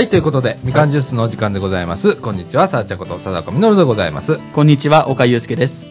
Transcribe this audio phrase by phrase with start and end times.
[0.00, 2.16] はい、ということで、みかんジュースのお時間でございます。
[2.16, 4.38] こんにちは、さあちゃんこと、貞子みのるでございます。
[4.54, 5.90] こんにちは、岡祐介です。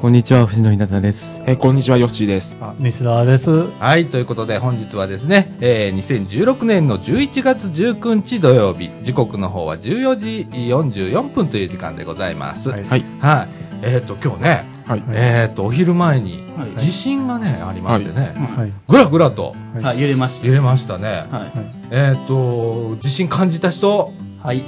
[0.00, 1.42] こんにちは、藤野ひなたです。
[1.48, 2.56] えーこんにちは、ヨッシーです。
[2.60, 3.50] あ、西田です。
[3.80, 12.68] はい、ということで、本日はですね、えー、2016年の11月19日土曜日、時刻の方は14時44分という時間でございます。
[12.68, 12.76] は。
[12.76, 13.69] はいいはい。
[13.82, 15.04] えっ、と、今日ね、はい。
[15.08, 18.72] えっ、と、お昼前にはい地震がね、ありましてね、はい。
[18.88, 21.24] ぐらぐらとはいはい、揺れまし揺れましたね。
[21.30, 21.38] た。
[21.38, 21.50] はい。
[21.90, 24.12] えっ、と、地震感じた人、
[24.42, 24.62] はい。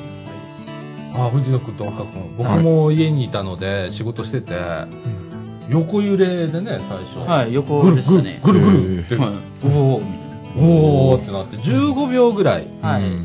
[1.14, 4.54] あ藤野君と岡君僕も家にいたので仕事してて、
[5.68, 8.40] 横揺れでね最初、はい、ぐ横るぐるでしたね。
[8.42, 9.30] ぐるぐるって、はい。
[9.64, 10.02] おお。
[10.54, 12.68] おーってなって15秒ぐらい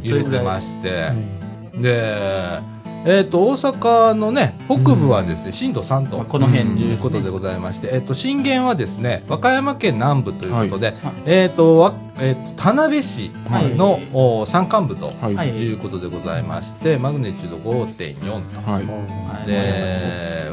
[0.02, 1.38] 揺れてまして、はい
[1.82, 2.60] で
[3.08, 10.98] えっ、と大阪のね北部はですね、震度3とまあこの辺ということでございまして、えっ、と震源はですね和歌山県南部ということで、はい。
[11.26, 13.32] えっ、とわえーと田辺市
[13.78, 15.74] の、は山間部とはい。
[15.74, 19.46] うことでございまして、マグネチュード5.4と。
[19.48, 20.52] で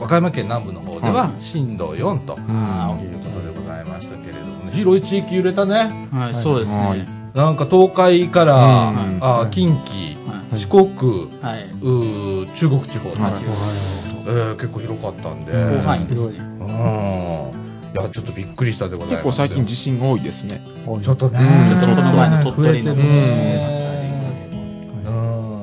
[0.00, 3.00] 和歌山県南部の方では震度4とうん。
[3.02, 6.08] いうことでございましたけれどもね、広い地域揺れたね。
[6.12, 6.98] はい、そうですはい。
[7.00, 7.08] ね。
[7.34, 9.18] なんか東海から、うん。
[9.20, 10.19] あ近畿、は
[10.56, 10.90] 四国い。
[11.42, 11.64] はい。
[11.82, 13.32] うー中国地方、はい。
[14.26, 16.38] えー結構広かったんで、うん広範囲ですね。
[16.38, 16.66] うん。
[17.92, 19.10] いやちょっとびっくりしたでございます。
[19.14, 20.60] 結構最近地震多いですね。
[20.86, 21.40] はいちょっとね、
[21.74, 21.80] うん。
[21.82, 22.94] ちょっとこの前の鳥取の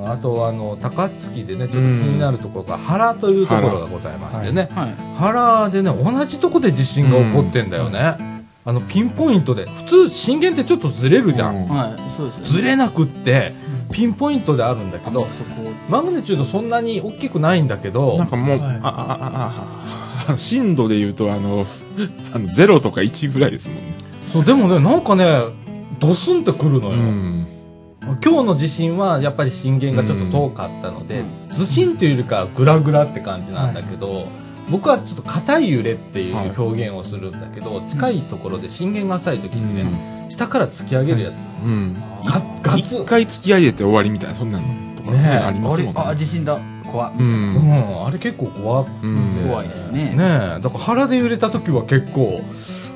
[0.10, 4.96] あとあの高槻でねちょっと気になるところが原というところがございましてね、はい。
[5.18, 8.16] 原でね同じとこで地震が起こってんだよね、
[8.64, 11.68] あのピンポイントで普通震源ってちょっとずれるじゃん、うん。
[11.68, 12.46] はい、そうですね。
[12.46, 13.54] ずれなくって
[13.92, 15.72] ピンポイントであるんだけどそこ。
[15.90, 21.66] マグネチュードそんなに大きくないんだけどなんかもう、はいあ、あ、あ、あ、あ、震度で言うと、あの、
[22.34, 23.96] あの、0とか1ぐらいですもんね。
[24.34, 25.40] そうでもねなんかね
[26.00, 27.48] ドスンってくるのよ、うん。
[28.24, 34.28] 今日の地震はやっぱり震源がちょっと遠かったので、ずしんというよりかはグラグラって感じなんだけど、
[34.70, 39.84] 僕はちょっと硬い揺れっていうはい表現をするんだけど、近いところで震源が浅い時うにね、
[40.28, 40.30] ん。
[40.30, 41.96] 下から突き上げるやつ、うん。
[42.78, 46.18] 一回突き上げて終わりみたいな、そんなところねえありますもんあ、ね。
[46.18, 46.60] 地震だ。
[46.92, 47.14] 怖っ。
[47.18, 47.20] う。
[47.20, 50.16] うんん、あれ結構怖くて、うん怖いですね。
[50.16, 52.42] ねえだから腹で揺れた時は結構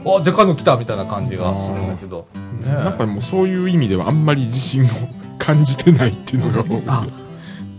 [0.05, 4.87] あでかいの来たみたいな感じがするんだけど、ねえなんかもうそういう意味ではあんまり地震を
[5.37, 7.05] 感じてないっていうのが多いあ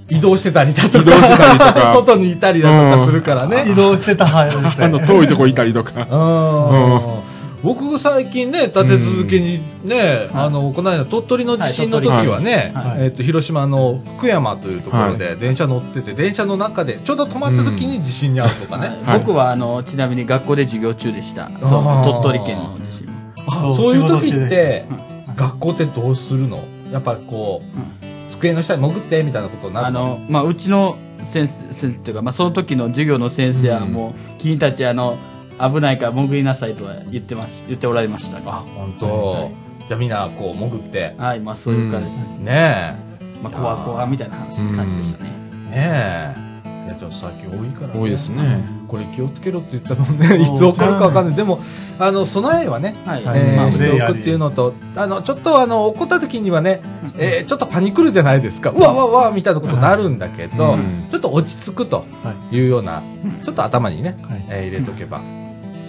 [0.09, 4.85] 移動してたりだとか移動してたりとか 外にいたりだとかするからね、移動してた派ですね。
[4.85, 6.07] あの、遠いとこいたりとか。
[6.11, 7.32] うん
[7.63, 19.19] 僕最近ね立て続けにね、あのこの間鳥取の地震の時はね、はいえっと広島の福山というところで電車乗ってて電車の中でちょうど止まった時に地震に遭うとかね、はい。
[19.21, 21.51] 僕は、あの、ちなみに学校で授業中でした。
[21.61, 23.09] そう鳥取県の地震。
[23.47, 26.65] あそうそういう時ってう学校ってどうするの？
[26.91, 35.17] やっぱこう、机の下に潜ってみたいなことになるあの、まあ、うちの先生、先生っていうか、まあ、その時の授業の先生はもう、君たち、あの、
[35.63, 38.39] 危ないから潜りなさいとは言ってまし、言っておられました。
[38.39, 38.45] ね。
[38.47, 39.51] あ本当、
[39.89, 41.15] じゃあみんなこう潜って。
[41.19, 42.25] はい、まあ、そういう感じです。
[42.41, 42.97] ね
[43.43, 45.31] まあ、怖怖みたいな話、うん感じでしたね。
[45.73, 46.87] えねえ。
[46.87, 48.83] いやちょっと最近多いから、ね、多いですね。
[48.89, 51.35] これ気をつけろって言ったのね いつ起こるかわかんない。
[51.35, 51.61] でも
[51.99, 53.25] あの備えはねはい。
[53.25, 53.41] はい。
[53.41, 56.83] えーまあ、しておくっていうのとあのちょっとあの起こった時にはね、
[57.17, 58.71] えーちょっとパニクるじゃないですか。
[58.71, 61.07] うわうわうわみたいなことになるんだけど、うん。
[61.11, 63.03] ちょっと落ち着くとはいいうような、
[63.45, 64.45] ちょっと頭にね、はい。
[64.49, 65.21] えー入れとけば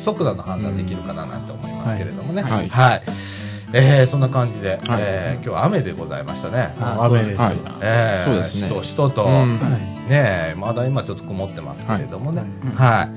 [0.03, 2.69] 即座の判断できるかななんて思いますけれどもね、はい。
[2.69, 3.03] はい。
[3.75, 7.39] えーそんな感じで、えー今日は雨でございましたね、あ雨です。
[7.39, 7.55] ははい。
[7.55, 7.59] い。
[7.81, 8.67] えーそうですね。
[8.67, 9.59] しとしとと、うん。
[10.07, 12.43] ねえまだ今ちょっと曇ってますけれどもね。
[12.75, 12.87] はい。
[12.89, 13.09] はい、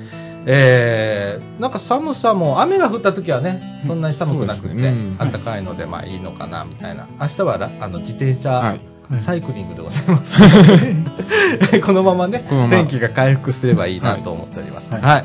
[0.46, 4.88] えーなんか寒さも雨が降った時はねそんなに寒くなくて、ね。
[4.88, 5.18] うん。
[5.18, 7.06] 暖かいのでまあいいのかなみたいな。
[7.20, 8.80] 明日はらあの自転車、はい。
[9.20, 10.42] サイクリングでございます。
[11.84, 12.68] このままねまま。
[12.68, 15.00] 天気が回復すればいいなと思っております、は。
[15.00, 15.20] はい。
[15.22, 15.24] い。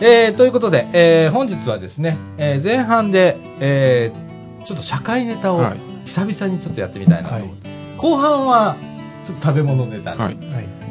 [0.00, 5.80] えーということで、えー本日はですね、えー前半で、えーちょっと社会ネタをはい。
[6.04, 8.76] 久々にちょっとやってみたいなと思って、は後半は
[9.24, 10.12] ちょっと食べ物ネタ。
[10.12, 10.30] と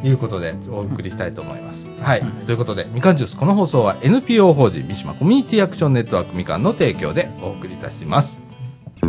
[0.07, 0.11] い。
[0.11, 1.87] うことでお送りしたいと思います。
[2.01, 2.21] はい。
[2.45, 8.39] ということで、みかんジュース、この放送は NPO 法人三島コミュニティアクションネットワークみかんの提供でお送りいたします。
[9.01, 9.07] 僕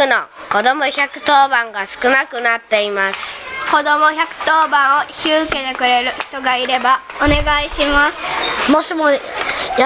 [0.00, 0.16] 区の
[0.50, 3.44] 子ども110番が少なくなっています。
[3.70, 8.72] 子供110番を引き受けてくれる人がいればお願いします。
[8.72, 9.18] もしもや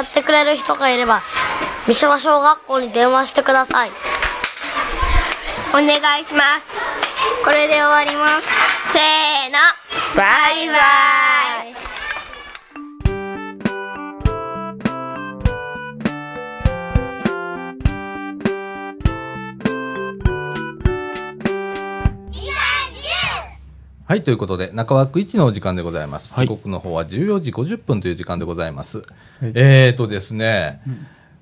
[0.03, 1.21] ってくれる人がいれば
[1.89, 3.91] 三島小学校に電話してください。
[5.71, 6.79] お願いします。
[7.45, 8.47] これで終わります。
[8.93, 9.59] せーの。
[10.15, 12.04] バイバイ
[24.07, 26.35] はい、ということで、中枠1のお時間でございます。
[26.35, 26.47] はい。
[26.47, 28.99] 時刻の方は14時50分という時間でございます。
[28.99, 29.03] い。
[29.55, 30.83] えーとですね、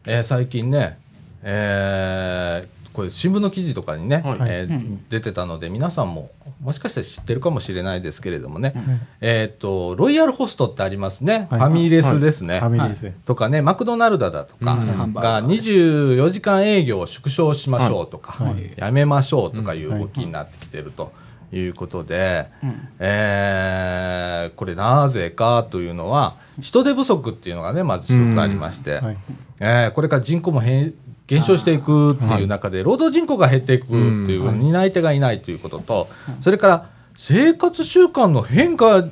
[0.04, 0.96] えー最近ね、
[1.42, 4.38] えーこれ新聞の記事とかにね、はい。
[4.42, 6.30] えー出てたので、皆さんも
[6.62, 8.74] もしかしたら知ってるかもしれないですけれどもね、
[9.20, 11.48] えっ、と、ロイヤルホストってありますね。
[11.50, 11.60] はい。
[11.62, 12.60] ファミレスですね。
[12.60, 13.16] ファミリーですね。
[13.26, 18.72] とかね、マクドナルドだとかがー24時間営業を縮小しましょうとか、はい。
[18.76, 21.10] やめましょうとかいう動きになってきてると
[21.52, 22.46] いうことで、
[22.98, 29.16] えーこれなぜかというのは、人手不足っていうのがね、まず一つありまして、はい。
[29.60, 30.94] えーこれから人口も変
[31.26, 36.08] 減少していくっていう中で、労働人口が減っていくっていう担い手がいないということと、
[36.40, 39.04] それから生活習慣の変化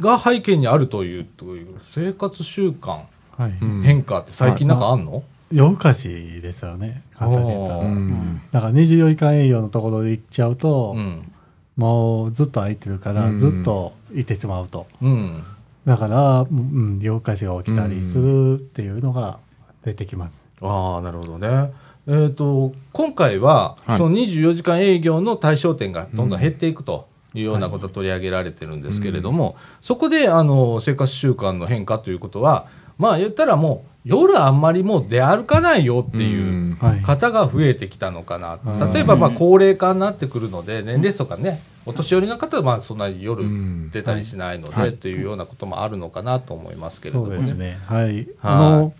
[0.00, 3.02] が背景にあるという、という生活習慣
[3.36, 3.54] はい。
[3.60, 6.08] うん変化って最近なんかあんの、夜更かし
[6.42, 7.02] ですよね。
[7.16, 7.88] 簡単に言ったおーら。
[7.88, 11.30] うんだから24時間営業のところで行っちゃうと、うん。
[11.76, 14.86] もうずっと空いてるから、うんずっといてしまうと。
[15.02, 15.42] うん。
[15.84, 19.38] だから、うん、夜更かしが起きたりするっていうのが
[19.84, 20.40] 出てきます。
[20.60, 21.72] ああ、なるほどね。
[22.06, 32.66] えっ、と、今回は、はいその24時間営業の対象店がどんどん減っていくというようなことを取り上げられてるんですけれども、そこで、あの、生活習慣の変化ということは、
[32.98, 37.00] まあ言ったらもう、夜あんまりもう出歩かないよっていうはい。
[37.02, 38.58] 方が増えてきたのかな。
[38.64, 47.78] うん例えば、まあ高齢化になってくるので、年齢層がね、お年寄りの方はまあそんなに夜うん出たりしないので、はいっていうようなこともあるのかなと思いますけれどもそうですね。
[47.86, 48.28] はい。
[48.42, 48.92] あはいの、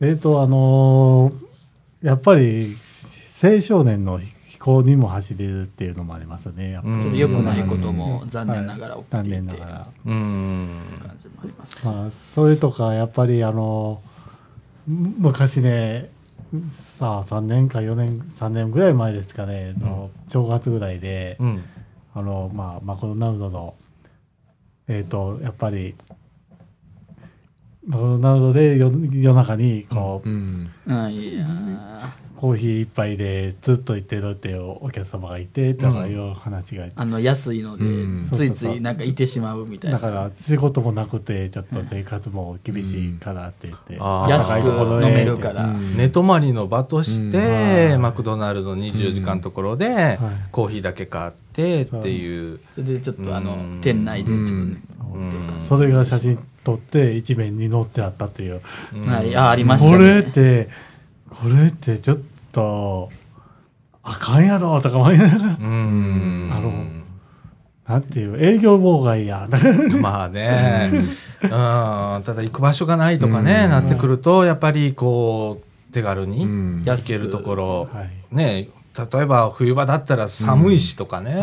[0.00, 1.44] えっ、と、あのー
[2.06, 2.76] やっぱり
[3.42, 6.70] 青少年の飛行にも走れるっていうのもありますね。
[6.72, 9.88] やっぱりうんちょっと良くないことも残念ながら起きて残いて、念ながら。
[10.04, 10.68] うん。
[11.00, 11.86] 感じもあります。
[11.86, 14.13] まあ、それとか、やっぱりあの、む
[14.86, 16.10] 昔ね、
[16.70, 21.64] さあ、3年か4年、3年ぐらい前ですかね、の正月ぐらいで、うん。
[22.14, 23.74] あの、まあ、マクドナルドの、
[24.86, 25.94] えっ、と、やっぱり、
[27.86, 30.70] マクドナルドで夜夜中に、こう、うん。
[30.86, 31.44] うん、いや
[32.36, 38.28] コーヒー一杯でずっと行ってるってお客様がいて、とかいう話が、あの安いので、うん。
[38.30, 39.98] ついついなんかいてしまうみたいな。
[39.98, 44.30] だから仕事もなくて、ちょっと生活も厳しいからって言って、あー。
[44.30, 45.64] 安く飲めるから。
[45.64, 45.96] うん。
[45.96, 48.02] 寝泊まりの場として、うん。
[48.02, 50.18] マクドナルド24時間のところで、はい。
[50.50, 52.60] コーヒーだけ買ってっていう。
[52.74, 54.82] それでちょっとあのうん、店内でちょっとね、
[55.14, 55.18] う
[55.60, 55.62] ん。
[55.62, 58.60] それが写真撮って一面に載ってあったという。
[58.94, 59.02] うん。
[59.08, 60.30] はい、あ、ありましたこれっね。
[60.32, 60.68] て、
[61.40, 62.18] これってちょっ
[62.52, 63.08] と、
[64.02, 66.50] あかんやろとか思いながら、うん。
[66.52, 66.72] あの
[67.86, 69.48] なんていう、営業妨害や。
[70.00, 70.90] まあね、
[71.42, 73.70] うん、ただ行く場所がないとかね、うん。
[73.70, 76.82] なってくると、やっぱりこう、手軽にうん。
[76.84, 78.10] 行けるところ、はい。
[78.34, 78.68] ね、
[79.12, 81.34] 例えば冬場だったら寒いしとかね、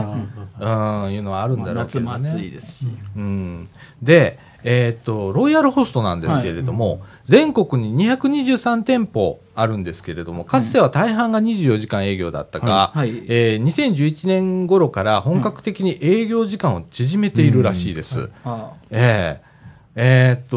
[0.57, 2.29] そうん、いうのはあるんだろうけ夏もどね。
[2.29, 2.87] 暑いですし。
[3.15, 3.67] うん、
[4.01, 13.11] で、えーっと、ロイヤルホストなんですけれども、全国に223店舗あるんですけれども、かつては大半が24時間営業だったが、はい。
[13.11, 13.23] はい。
[13.27, 18.29] えー2011年頃から本格的に営業時間を縮めているらしいです。
[18.45, 19.51] あええ
[19.93, 20.47] えーっ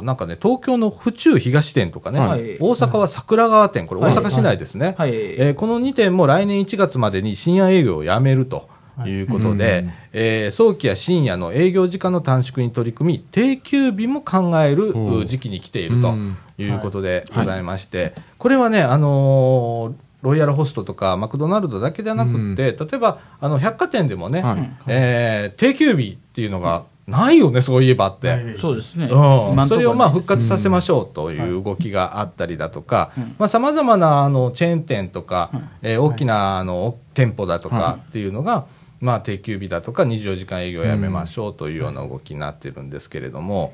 [0.00, 2.56] と、なんかね、東京の府中東店とかね、はい。
[2.58, 4.96] 大阪は桜川店、これ大阪市内ですね。
[4.98, 5.10] はい。
[5.14, 8.68] えーこの2店も来年1月までに深夜営業をやめると
[9.06, 9.20] い。
[9.20, 14.92] うことで、うんえー早期や深夜の営業時間の短縮に取り組み、定休日も考える
[15.26, 16.36] 時期に来ているとうん。
[16.58, 24.72] いうことでございまして、これはね、あのーロイヤルホストとかマクドナルドだけじゃなくって、例えばあの百貨店でもね、はい。
[24.88, 28.28] えー定休日っていうのがないよね、そういえばって。
[28.28, 29.06] はいそうですね。
[29.06, 38.66] うん、それをまあね復活させましょうという動きがあったりだとかうん、まあ様々なあのチェーン店とかうん、えー大きなあの店舗だとはかっていうのが、
[39.00, 43.72] まあ定休日だとか24時間営業をやめましょうというような動きになってるんですけれども、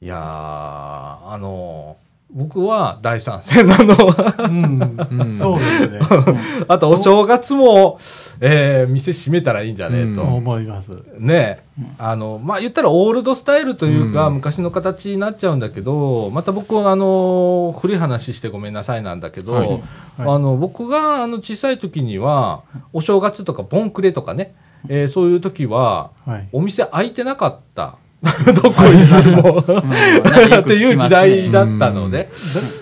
[0.00, 1.96] いやー、あの、
[2.28, 3.94] 僕は大賛成なの。
[3.94, 4.96] うん、
[5.38, 6.00] そうですね。
[6.68, 7.98] あとお正月も、
[8.40, 10.00] えー店閉めたらいいんじゃね？
[10.12, 10.22] えと。
[10.22, 10.90] うん思います。
[11.18, 11.64] ね
[11.98, 19.80] あの、まあ、言ったらオールドスタイルというか、うん昔の形になっちゃうんだけど、また僕、あの、古い話してごめんなさいなんだけど、はい
[20.18, 24.54] あの、僕が、あの、小さい時には、お正月とか、ボンクレとかね、
[24.88, 26.48] えーそういう時は、はい。
[26.52, 27.96] お店開いてなかった。
[28.52, 29.58] どこに何も。
[29.62, 32.30] っていう時代だったので。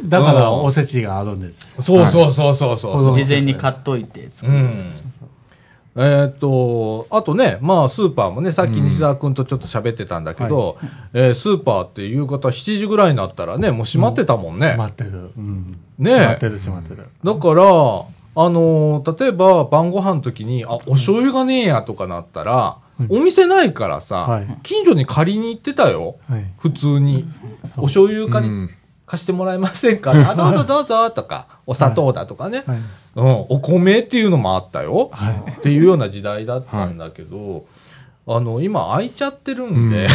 [0.06, 1.66] だだから、うんおせちがあるんです。
[1.80, 3.14] そうそうそうそうそうそう。
[3.14, 4.58] 事前に買っといて作る。
[4.58, 4.92] うん。
[5.96, 10.76] えーっと、あとね、まあ、スーパーもね、さっき西澤君とちょっと喋ってたんだけど、
[11.12, 14.70] えースーパーって夕方7時ぐらいになったらね、もう閉まってたもんね。
[14.70, 15.30] 閉まってる。
[15.36, 15.76] うん。
[15.98, 17.08] ね閉まってる、閉まってる。
[17.22, 17.62] だから、
[18.36, 26.16] あのー例えば晩ご飯の時に、あ、お醤油がねえやとかなったら、お店ないからさ、はい近所に借りに行ってたよ。
[26.28, 26.44] はい。
[26.58, 27.24] 普通に。
[27.76, 28.70] お醤油借り、うん
[29.06, 30.12] 貸してもらえませんか？
[30.30, 32.62] あ、どうぞどうぞとか、お砂糖だとかね。
[32.66, 32.78] はい。
[33.16, 35.10] うん、お米っていうのもあったよ。
[35.12, 35.50] はい。
[35.58, 37.66] っていうような時代だったんだけど、
[38.26, 40.08] あの、今開いちゃってるんで、え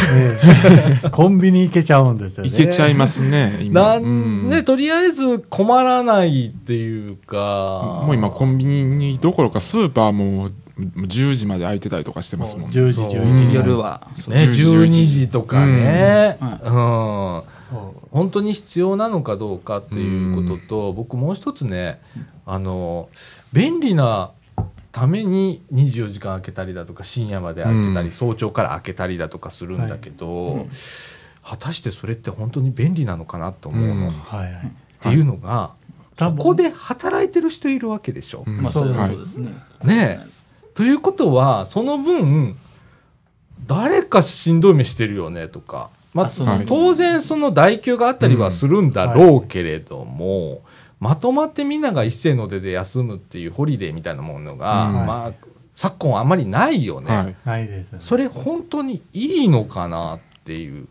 [1.04, 2.50] え コンビニ行けちゃうんですよね。
[2.50, 3.80] いけちゃいますね、今。
[3.80, 12.76] なうんんね、とりあえず困らないっていうか、もう今コンビニどころかスーパーももう10時まで開いてたりとかしてますもんね。
[12.76, 13.54] 10時、そう11時。
[13.54, 14.08] 夜は。
[14.28, 18.08] ね、10 12時とかね、ううんんそう。
[18.10, 22.00] 本当に必要なのかどうかっていうことと、僕もう一つね、
[22.46, 23.08] あの、
[23.52, 24.32] 便利な
[24.92, 30.66] ために24時間開けたりだとか、深夜まで開けたり、うん早朝から開けたりだとかするんだけど、
[31.44, 33.94] 果たしてそれって本当に便利なのかなと思うの。
[33.94, 34.72] うんっはいはい。
[35.00, 35.72] ていうのが、
[36.18, 38.44] ここで働いてる人いるわけでしょ。
[38.46, 38.94] うんまあ、そうで
[39.26, 39.50] すね。
[39.84, 40.39] ねえ。
[40.80, 42.56] ということは、その分、
[43.66, 50.62] 誰かしんどい目してるよねとか、まあ、あその当然その代給があったりはするんだろうけれども、
[50.98, 57.14] まとまってみんなが一斉の出で休むっていうホリデーみたいなものが、うんまあ、昨今あまりないよね。
[57.14, 57.36] はい。
[57.44, 57.96] ないです。
[58.00, 60.88] それ本当にいいのかなっていう、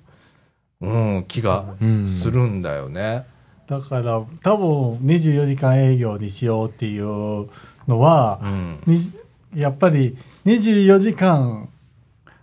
[0.81, 3.25] うん、気がうんするんだよね。
[3.65, 7.49] だから、多分24時間営業にしようっていう
[7.87, 8.79] のはう、ん。
[9.53, 10.15] にやっぱり
[10.45, 11.69] 24時間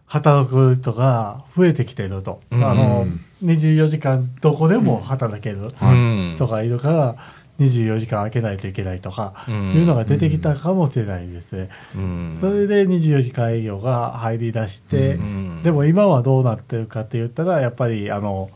[0.06, 2.40] 働く人が増えてきてると。
[2.50, 3.06] うんあの、
[3.44, 7.16] 24時間どこでも働けるうん人がいるから、
[7.58, 11.68] 24時間空けないといけないとか、うんいうのが出てきたかもしれないですね。
[11.96, 18.50] うんそれで24時間営業が入り出して、うんでも今はどうなってるかって言ったら、やっぱり、あの、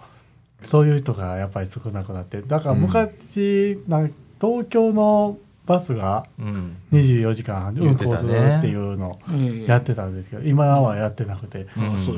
[0.62, 2.46] そういう人がやっぱり少なくなってる。
[2.46, 5.36] だから昔、なん東京の
[5.70, 6.76] バスがうん。
[6.92, 11.66] 24時間運行するっていうのをやってたんですけど、今はやってなくて。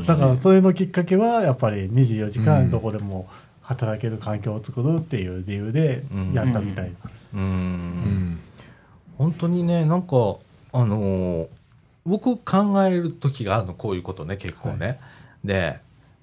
[0.06, 2.44] だからそれのきっかけは、やっぱり24時うん。
[2.46, 3.28] 間どこでも
[3.60, 6.02] 働ける環境を作るっていう理由で
[6.34, 7.10] やったみたいな。
[7.34, 7.42] ううん。
[7.44, 8.40] ん。
[9.18, 10.16] 本当にねなんか
[10.72, 11.48] あのー
[12.04, 14.98] 僕考える時があるのこういうことね結構ね、
[15.44, 15.78] で、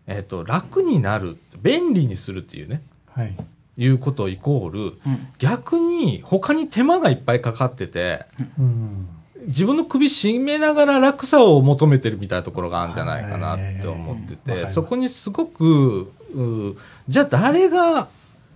[0.07, 2.81] えっと楽になる便利にするっていうね。
[3.07, 3.33] はい。
[3.79, 8.25] いうことイコールうん逆に他に手間がいっぱいかかってて
[8.59, 9.07] うん。
[9.47, 16.75] 自分の首絞めながら楽さを求めてるみたいなところがあるんじゃないかなって思っててそこにすごくう
[17.07, 18.09] じゃあ誰が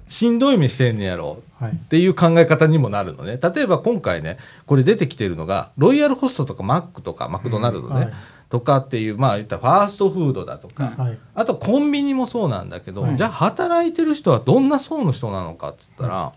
[0.10, 1.72] しんどい目してんねやろはい。
[1.72, 3.40] っていう考え方にもなるのね。
[3.42, 8.14] 例えば今回ね、これ出てきてるのが、ロイヤルホストとかマックとかマクドナルドね、はい
[8.54, 11.18] とかっていう、まあ言ったらファーストフードだとか、はい。
[11.34, 13.18] あとコンビニもそうなんだけど、はい。
[13.18, 16.34] じゃあ働いてる人はどんな層の人なのかって言ったら、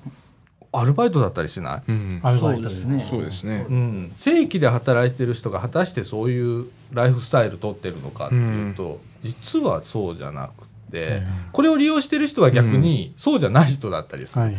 [0.73, 1.83] アルバイトだったりしない？
[1.89, 2.21] うん。
[2.23, 3.05] アルバイトですそうですね。
[3.11, 3.67] そうですね。
[3.69, 3.73] う。
[3.75, 11.25] ん、正規で働いてる人が果たしてそういうライフスタイル取ってるのかっていうと、実はそうじゃなくて、うん。
[11.53, 14.41] これを利用してる人は逆にそうじゃない人だったりする。
[14.41, 14.57] はい。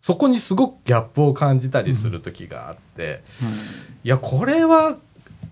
[0.00, 3.22] そこにすごくギャップを感じたりする時があって、
[4.04, 4.96] いや、これは、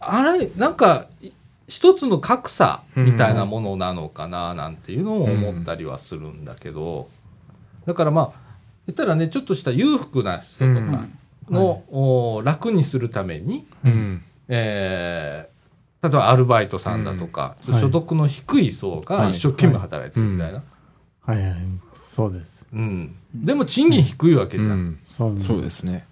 [0.00, 1.30] あれ、なんか、い
[1.69, 7.09] 一つの格差みたいなものなのかな、なんていうのを思ったりはするんだけど、
[7.87, 8.40] だからまあ、
[8.88, 11.07] 言ったらね、ちょっとした裕福な人とか
[11.49, 14.23] の、お楽にするために、うん。
[14.49, 15.61] えー
[16.02, 20.64] 例えばアルバイトさんだとか、うんはい所得の低い層が一生懸命働いてるみたいな。
[21.21, 21.57] はいはい。
[21.92, 22.64] そうです。
[22.73, 23.16] うん。
[23.35, 24.99] でも賃金低いわけじゃん。
[25.07, 26.07] そうですね。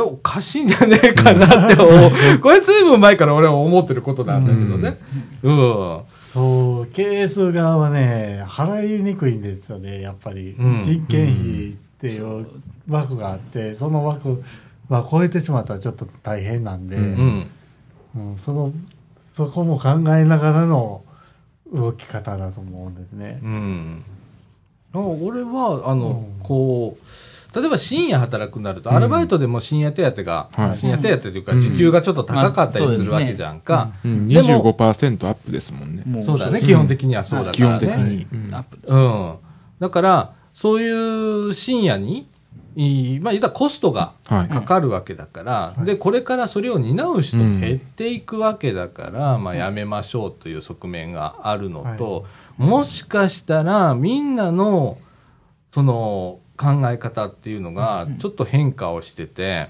[0.00, 2.38] おかしいんじゃねえかなって思う。
[2.40, 4.98] これずいぶん前から俺は思ってることなんだけどね。
[5.42, 6.02] うん。
[6.10, 10.56] そう、経営する側はね、払いにくいんですよね、やっぱり。
[10.58, 12.46] うん人件費っていう
[12.88, 14.42] 枠があって、その枠
[14.88, 17.04] は超えてしまったらちょっと大変なんで、うん
[18.14, 18.30] うん。
[18.32, 18.72] うんその、
[19.36, 21.04] そこも考えながらの
[21.72, 23.38] 動き方だと思うんですね。
[23.42, 24.04] うん。
[24.92, 27.06] 俺は、あの、うんこう、
[27.54, 33.92] 例えば深夜働くなると、アルバイトでも深夜手当が、はい深夜手当というか、うん時給がちょっと高かったりまあするわけじゃんか。
[34.04, 34.28] うん。
[34.28, 36.02] でも25%アップですもんね。
[36.04, 37.78] もそうだね、うん基本的にはそうだからね。
[37.78, 38.26] 基本的に。
[38.32, 38.92] うんアップです。
[38.92, 39.34] うん。
[39.78, 40.90] だから、そうい
[41.48, 42.28] う深夜に、
[42.76, 44.48] いいまあ、言ったらコストがはい。
[44.48, 54.98] かかるわけだから、うんで、これからそれを担う人も減っていくわけだから、まあ、やめましょうという側面があるのと、もしかしたら、みんなの、
[55.70, 59.68] その、考え方っていうのが、ちょっと変化をしてて、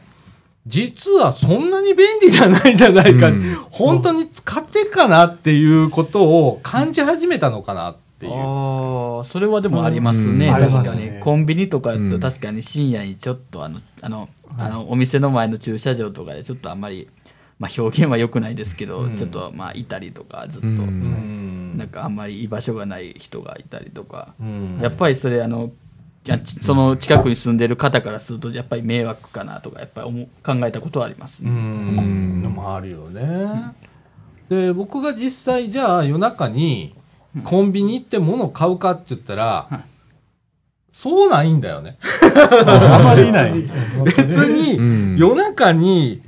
[0.66, 3.54] 実はそんなに便利じゃないじゃないか、うん。
[3.70, 8.32] 本当に使ってっかなっていうことを感じ始めたのかなっていう。
[8.32, 10.52] ああそれはでもありますね、うん。
[10.52, 11.10] 確かありますね。
[11.16, 12.10] にコンビニとかだうん。
[12.10, 17.08] と確かに深夜にちょっとあのあの、あのお店の前の駐車場とかでちょっとあんまり、
[17.58, 19.16] まあ、表現は良くないですけど、うん。
[19.16, 20.76] ちょっとまあいたりとかずっと、うん。
[20.78, 21.74] うん。
[21.76, 24.78] なんかあんまり居場所がない人がいたりとか、うん。
[24.80, 25.72] やっぱりそれあの
[26.44, 33.72] その近くに住んでる方からするとやっぱり迷惑かなとかやっぱり思う考えたことはありますうね、んのもあるよね。
[34.48, 36.94] で、僕が実際じゃあ夜中に
[37.44, 39.84] コンビニ行って物を買うかって言ったら、
[40.92, 41.98] そうないんだよね。
[42.22, 43.52] あまりいない。
[44.04, 46.22] 別にうん夜中に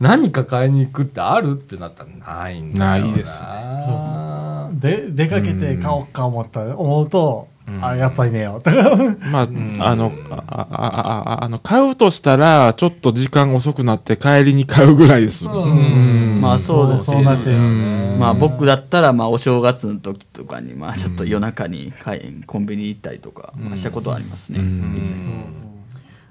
[0.00, 3.48] 何か買いに行くってあるってなったらないんだよないですね。
[4.74, 8.60] で、出かけて買おうか思ったら、思うと、うんあ、やっぱりねよ。
[9.30, 9.76] まあ、ん。
[9.80, 15.46] あの、あ、あ、あ、ああの、買うとしたら、ちょっと時間遅くなって帰りに買うぐらいです。
[15.46, 16.40] うん。
[16.40, 17.22] まあそうですね。
[18.18, 24.60] まあ僕だったらまあお正月の時とかにまあちょっと夜中に買いコンビニ行ったりとかまあしたことはありますね、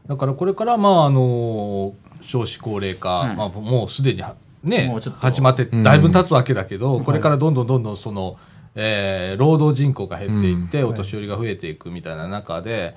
[0.08, 7.54] だからこれから、まあ、あの、少子高齢化、はいまあ、もうすでにはねもうちょっ、と始まってだいぶ経つわけだけど、これからどん。
[7.54, 7.68] どん。
[7.68, 7.84] どん。
[7.84, 7.98] どん。
[7.98, 8.38] その、
[8.75, 10.90] えー労働人口が減っていって、うん。
[10.90, 12.96] お年寄りが増えていくみたいな中で、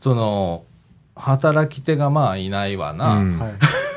[0.00, 0.64] その、
[1.16, 3.48] 働き手がまあいないわな。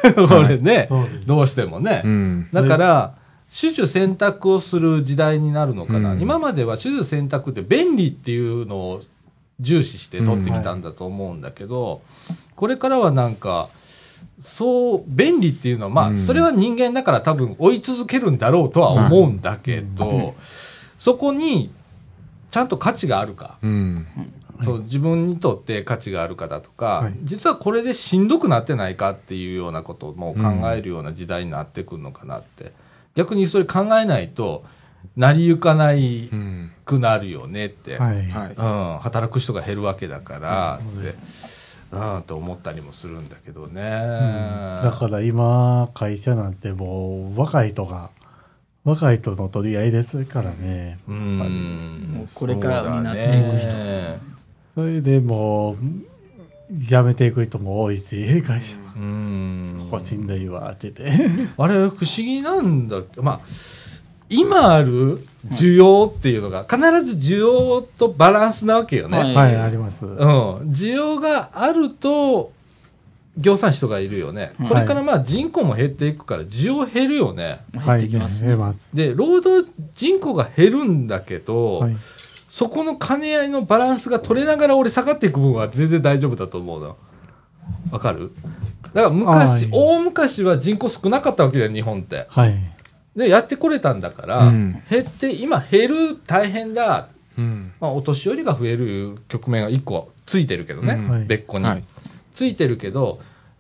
[0.15, 0.87] これね
[1.25, 2.01] どうしてもね。
[2.05, 2.47] うん。
[2.53, 3.15] だから、
[3.49, 6.21] 手術選択をする時代になるのかな、うん。
[6.21, 9.01] 今までは手術選択って便利っていうのを
[9.59, 12.01] 重視して取ってきたんだと思うんだけど、
[12.55, 13.69] これからはなんか、
[14.43, 16.17] そう、便利っていうのは、まあ、うん。
[16.17, 20.35] それは人間だから多分追い続けるんだろうとは思うんだけど、
[20.99, 21.73] そこに
[22.51, 24.07] ちゃんと価値があるか、うん。
[24.63, 32.73] そう自分にとって価値があるかだとか、はい実はこれでしんどくなってないかっていうようなことも考えるような時代になってくるのかなって、
[33.15, 34.65] 逆にそれ考えないと
[35.15, 36.71] 成り行かないうん。
[36.89, 38.23] くなるよねって、はい。
[38.29, 38.55] はい。
[38.57, 41.15] うん、働く人が減るわけだからって、
[41.91, 43.81] うん、と思ったりもするんだけどね。
[44.83, 48.09] だから今、会社なんてもう、若い人が、
[48.85, 50.97] 若い人の取り合いですからね。
[51.07, 54.19] うんもうこれから担っていく人そね
[54.75, 55.77] それでもう、
[56.71, 58.93] 辞めていく人も多いし、会社は。
[58.95, 61.11] うんここしんどいわ、ってて。
[61.57, 63.17] あれ、不思議なんだけ？
[63.17, 63.39] ど、まあ、
[64.29, 69.17] 今ある需要っていうのが、必ず需要とバランスなわけよね。
[69.17, 70.05] はいはい、あります。
[70.05, 70.19] うん。
[70.69, 72.51] 需要があると、
[73.39, 74.53] 業産人がいるよね。
[74.67, 77.61] これからまあ人口も減っていくから、需要減るよね。
[77.73, 78.89] はい、入ってきます減ります。
[78.93, 81.97] で、労働人口が減るんだけど、はい。
[82.49, 86.97] そこの兼ね合いのバランスが取れながら俺下がっていく分は全然大丈夫だと思うの。
[87.91, 88.31] わかる？
[88.93, 92.25] だから昔、はい大昔は人口少なかったわけだよ、日本って。
[92.29, 92.55] はい。
[93.15, 97.07] で、やってこれたんだから、うん減って、今減る大変だ。
[97.37, 97.71] うん。
[97.79, 101.83] まあ、お年寄りが増える局面が一個ついてるけどね、別個に、はい
[102.33, 103.19] ついてるけど、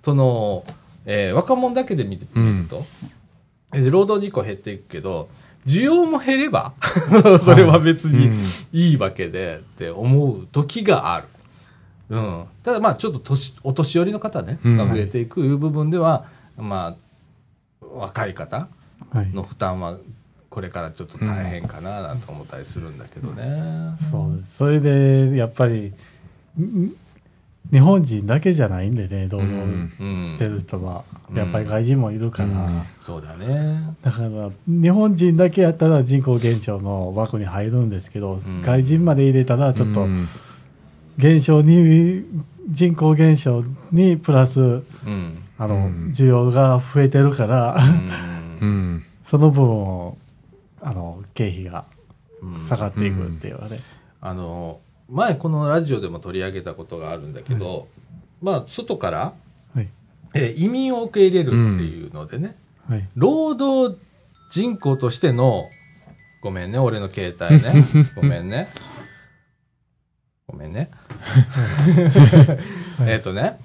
[0.09, 0.63] その、
[1.05, 2.85] えー若者だけで見てうん見ると、
[3.73, 5.29] えー労働人口減っていくけど、
[5.67, 6.73] 需要も減れば、
[7.45, 8.37] それは別にうん
[8.73, 11.27] いいわけでって思う時がある。
[12.09, 12.43] うん。
[12.63, 16.25] ただまあちょっと年、お年寄りの方ね、うんが増えていく部分では、
[16.57, 16.95] ま
[17.81, 18.67] あ、若い方
[19.11, 19.27] はい。
[19.29, 19.97] の負担は
[20.49, 23.95] これからちょっと大変かななんて思ったりするんだけどね。
[24.11, 24.55] そうです。
[24.57, 25.93] それで、やっぱり、
[26.59, 26.91] ん
[27.71, 31.03] 日本人だけじゃないんでね、労働うんしてる人は。
[31.29, 32.49] うんやっぱり外人もいるから。
[32.49, 33.95] うんそうだね。
[34.01, 40.27] だから、日本人だけやったら人口減少の枠に入るんですけど、ん外人まで入れたらちょっとうん
[41.17, 42.23] 減少に、
[42.71, 45.37] 人口減少にプラス、うん。
[45.57, 47.77] あの、うん需要が増えてるから。
[49.25, 50.17] その分を、
[50.81, 51.85] あの、経費が
[52.41, 53.79] うん下がっていくっていうね。
[54.21, 57.87] あの、前このラジオでも取り上げたことがあるんだけど、
[58.41, 59.33] まあ、外から、
[59.75, 59.89] はい。
[60.35, 62.55] えー移民を受け入れるっていうのでね、
[62.87, 63.09] はい。
[63.15, 63.97] 労働
[64.51, 65.69] 人口としての、
[66.41, 67.85] ごめんね、俺の携帯ね。
[68.15, 68.69] ごめんね。
[70.47, 70.91] ごめんね。
[73.05, 73.59] えっとね、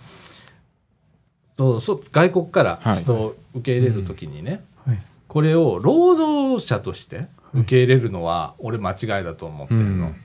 [1.59, 5.03] そうそう外国から人を受け入れるときにね、はい。
[5.29, 9.87] これを労働者として受け入れるのは、俺間違いだと思ってるの。
[9.87, 10.17] うんはい。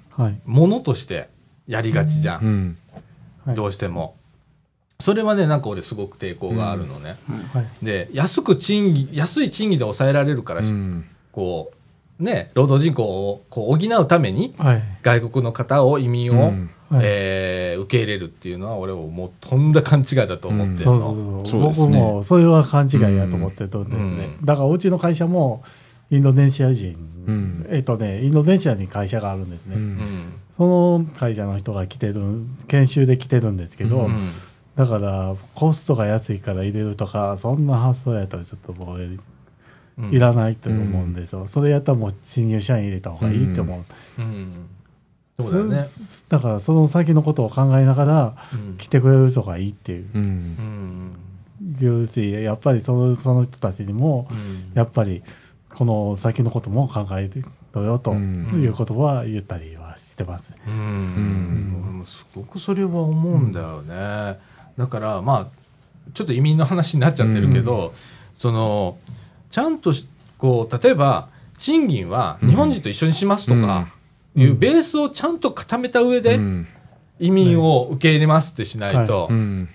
[0.46, 1.30] ものとして
[1.68, 2.44] やりがちじゃん。
[2.44, 2.78] うん。
[3.46, 4.16] はいどうしても。
[5.00, 7.16] それはね、なんか俺すごく抵抗があるのね。
[7.54, 7.86] はい。
[7.86, 11.72] で、安く賃金、安い賃金で抑えられるから、うんこ
[12.20, 14.84] う、ね、労働人口をこう補うために、はい。
[15.02, 21.46] 外国の方を移民を、うんはいえー受け入れるっていうのは、俺はもうとんだ勘違いだと思ってるそうの。
[21.46, 21.62] そうそう。
[21.62, 24.04] そうですね僕も、それは勘違いやと思ってるとですね。
[24.40, 25.64] うんだから、うちの会社も、
[26.12, 29.76] インドネシア人、うんえっとね、インドネシアに会社があるんですね。
[29.76, 29.82] うん。
[29.82, 32.22] うんその会社の人が来てる、
[32.68, 34.30] 研修で来てるんですけど、うん。
[34.76, 40.12] だから、コストが安いから入れるとか、そんな発想やったらちょっともう、うん。
[40.12, 41.48] いらないと思うんですよ。
[41.48, 44.22] それやったらもう新入社員入れた方がいいって思う。
[44.22, 44.68] うん。
[45.40, 45.82] そうだよね。
[45.82, 45.90] そ
[46.28, 48.78] だから、その先のことを考えながら、うん。
[48.78, 50.08] 来てくれる人がいいっていう。
[50.14, 51.76] うんうん。
[51.82, 54.72] いうし、やっぱりそのその人たちにも、うん。
[54.74, 55.24] やっぱり
[55.76, 58.62] この先のことも考えてろよとうん。
[58.64, 60.54] いうことは言ったりはしてます。
[60.68, 60.74] うん。
[60.74, 61.82] ん。
[61.84, 64.40] 俺もすごくそれは思うんだよね。
[64.78, 67.94] だから、まあ、ちょっと移民の話になっちゃってるけど、
[68.38, 68.98] その、
[69.52, 73.94] ちゃんとしこう、例えば、賃金は日本人と一緒にしますとか、
[74.36, 76.68] いうベースをちゃんと固めた上で、うん。
[77.20, 79.70] 移民を受け入れますってしないと、うん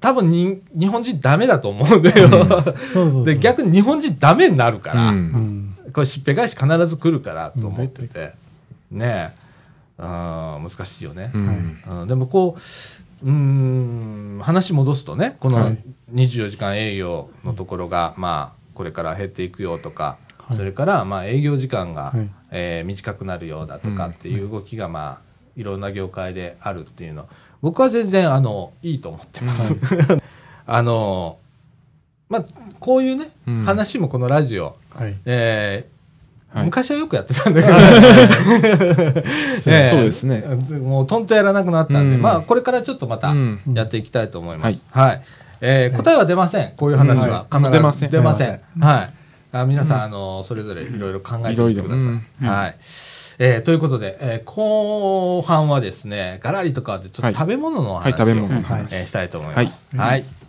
[0.00, 2.02] 多分に日本人ダメだと思うん。
[2.02, 3.24] だよ。
[3.24, 5.16] で、逆に日本人ダメになるから、うん。
[5.16, 8.34] うんこれしっぺ返し必ず来るからと思ってて、
[8.90, 9.40] ねえ、
[9.96, 11.30] あー難しいよね。
[11.32, 11.82] うん。
[12.00, 12.08] うん。
[12.08, 15.78] でもこう、うーん、話戻すとね、このはい。
[16.12, 20.56] 24時間営業のところが、まあ、これから減っていくよとか、はい。
[20.58, 22.30] それから、まあ、営業時間が、はい。
[22.50, 27.26] えー短くなるようだとかっていう動きが、まあ、いろんな業界であるっていうの、
[27.62, 29.76] 僕は全然、あの、いいと思ってます。
[30.66, 31.38] あの、
[32.28, 32.44] まあ、
[32.80, 35.16] こういうね、うん話もこのラジオ、はい。
[35.24, 35.96] えー
[36.56, 37.74] はい昔はよくやってたんだけど、
[39.66, 40.42] ええそうですね
[40.80, 44.82] もうとんとやらなくなったんで、うんまあ、これからちょっとまたうんやっていきたいと思います。
[44.90, 45.22] はい。
[45.60, 46.72] えー答えは出ません。
[46.76, 47.46] こういう話は。
[47.50, 48.60] うん必ず出ません出ません。
[48.80, 49.10] はい。
[49.52, 52.00] あ皆さん、あの、それぞれいろいろ考えてみてくださ
[52.42, 52.46] い。
[52.46, 52.76] はい。
[53.38, 59.96] えーということで、えー後半はですね、ガラリとかでちょっはいと食べ物のお話を、はい食べ物の話えーしたいと思います。
[59.96, 60.24] はい。
[60.24, 60.45] 三島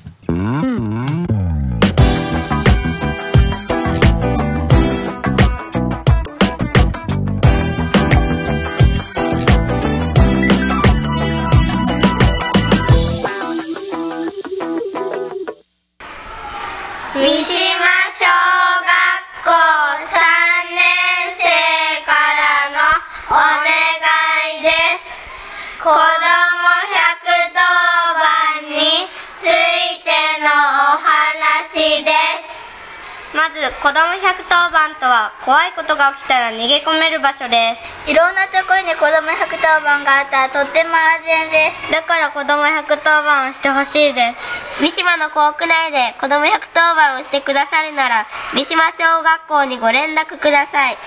[35.48, 38.12] 怖いことが起きたら逃げ込める場所です。
[38.12, 41.90] いろんなところに子供110番があったらとっても安全です。
[41.90, 44.60] だから子供110番をしてほしいです。
[44.82, 50.98] 三島の校区内で子供110番をしてくださるなら、三島小学校にご連絡ください。
[50.98, 51.00] こ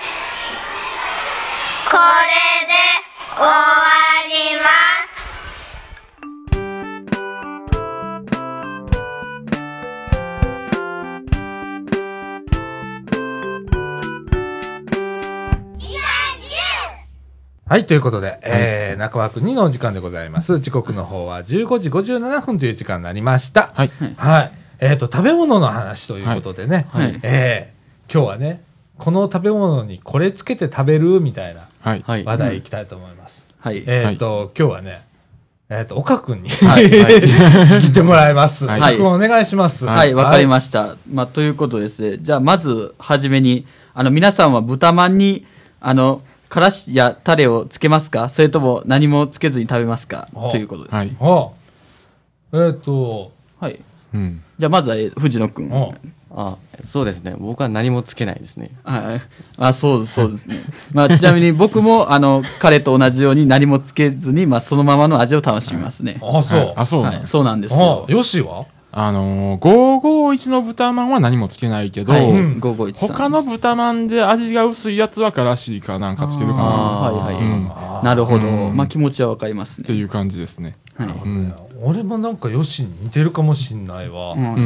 [1.93, 2.73] れで
[3.37, 3.85] 終わ
[4.25, 5.10] ります。
[17.71, 20.59] はい、ということで、えー、中枠2のお時間でございます。
[20.59, 23.71] 時刻の方は15時57分という時間になりました。
[23.73, 23.91] はい。
[24.17, 24.51] はい。
[24.81, 28.65] えっ、と、食べ物の話ということでね、はいえー今日はね、
[28.97, 32.03] この食べ物にこれつけて食べるみたいなはい。
[32.05, 32.25] はい。
[32.25, 33.47] 話題いきたいと思います。
[33.57, 33.85] はい。
[33.87, 35.07] えっ、と、今日はね、
[35.69, 36.89] えっ、と、岡くんに、はい
[37.65, 38.65] 仕切ってもらいます。
[38.65, 39.85] はい岡くんお願いします。
[39.85, 40.47] はい、わかりす。
[40.49, 40.97] ました。
[41.09, 42.17] まあ、ということですね。
[42.19, 45.45] じゃあ、まず、はじめに、あの、皆さんは豚まんに、
[45.79, 48.27] あの、からしやタレをつけますか？
[48.27, 50.27] それとも何もつけずに食べますか？
[50.35, 50.95] あということです。
[50.95, 51.15] はい。
[51.19, 51.49] あ
[52.53, 53.79] えっ、と、はい。
[54.13, 54.43] うん。
[54.59, 55.71] じゃあ、まずは、えー藤野くん。
[55.73, 55.89] あ
[56.35, 57.35] あ、そうですね。
[57.39, 58.71] 僕は何もつけないですね。
[58.83, 59.21] はい。
[59.57, 60.57] あ、そう、そうですね。
[60.93, 66.19] まあ、ちなみに僕も、あの、彼と同じように何もつけずに、まあ、そのままの味を楽しみますね。
[66.21, 66.59] あ、そう。
[66.59, 67.31] はいあ、そうはい、なんです。
[67.31, 68.05] そうなんですあよ。
[68.09, 68.65] よしは？
[68.93, 73.07] あのー、551の豚まんは何もつけないけど、はい、うん551さん。
[73.09, 77.43] 他の豚まんで味が薄いやつはからしかなんかつけるかなはいはい。
[77.43, 77.71] うん
[78.03, 78.47] なるほど。
[78.47, 79.83] うんまあ、気持ちはわかりますね。
[79.83, 80.75] っていう感じですね。
[81.07, 81.21] はい。
[81.23, 81.53] うん。
[81.83, 84.33] 俺もなんかよしに似てるかもしんないわ。
[84.33, 84.59] うんう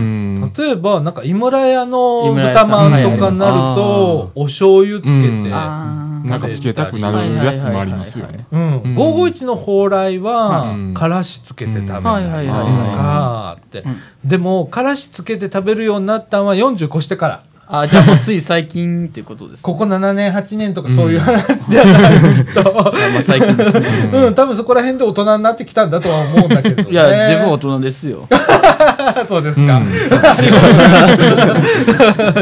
[0.47, 0.53] ん。
[0.55, 8.45] 例えば、なんか、井村屋の豚んまんとかになるはいと、お醤油つけて、なんかつけたくなるやつもありますよね。
[8.51, 13.97] うん、うん551の蓬莱はうん、からしつけて食べたりとはいはいはいかってうん。
[14.25, 17.43] でも、からしつけて食べるようになったのは40越してから。
[17.67, 19.63] あ、じゃあもうつい最近っていうことですね。
[19.63, 22.13] ここ7年、8年とかそういう話じゃない
[22.53, 22.73] と。
[22.73, 23.87] まあ最近ですね。
[24.13, 26.91] うん、多分そこら辺で大人になってきたんだとは思うんだけど、ね。
[26.91, 28.27] いや、十分大人ですよ。
[29.27, 29.81] そうですか。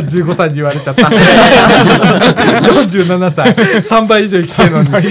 [0.02, 1.08] 15歳に言われちゃった。
[1.08, 3.54] 47歳。
[3.54, 4.90] 3倍以上生きてるのに。
[4.90, 5.04] はい。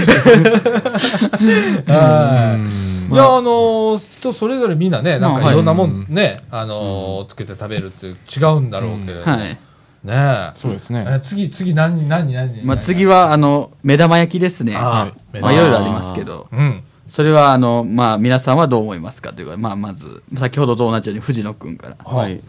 [3.12, 8.12] いや、あのー、人それぞれみんなね、なんかいろんなもんね、あのー、つけて食べるって違
[8.57, 9.33] うんだろうけれども。
[9.33, 9.59] はい。
[10.05, 10.51] ねえ。
[10.55, 11.05] そうですね。
[11.09, 14.75] え次、次何、何、何まあ次は、あの、目玉焼きですね。
[14.77, 16.49] あーまあいろいろありますけど。
[16.51, 16.83] うん。
[17.09, 21.97] それは、あの、まあ皆さんはどう思いますかというか、まあまず、先ほどと同じように藤野くんから。
[22.05, 22.41] はい。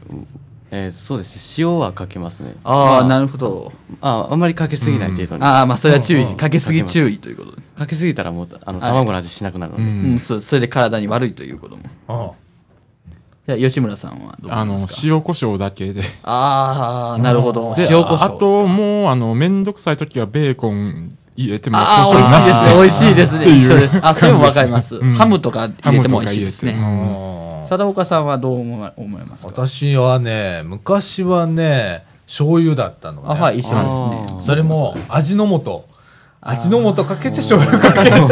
[0.72, 1.64] えーそうですね。
[1.64, 2.56] 塩はかけますね。
[2.64, 3.72] ああ、まなるほど。
[4.02, 5.44] あ、あんまりかけすぎない程度に。
[5.44, 6.26] ああ、まあそれは注意。
[6.26, 7.62] かけすぎ注意ということで。
[7.78, 9.84] かけすぎたらもう、あの、はい卵の味しなくなるので。
[9.84, 11.84] うん、そう、それで体に悪いということも。
[12.08, 12.43] ああ
[13.46, 16.02] 吉村さんはどうあの塩コショウだけで。
[16.24, 17.76] ああ、なるほど。
[17.76, 18.36] で塩コショウ。
[18.36, 22.74] あと、もう、あの、めんどくさい時はベーコン入れてもああ、美味しいですね。
[22.74, 23.50] 美味しいですね。
[23.54, 24.00] 一緒です。
[24.02, 24.96] あ、それもわかります。
[24.96, 26.72] うんハムとか入れても美味しいですね。
[26.74, 29.50] うん貞岡さんはどう思わ思いますか？
[29.50, 33.28] 私はね、昔はね、醤油だったのね。
[33.30, 34.42] あ、はい、一緒ですね。
[34.42, 35.84] それも味の素。
[36.40, 38.30] 味の素かけて醤油かけて食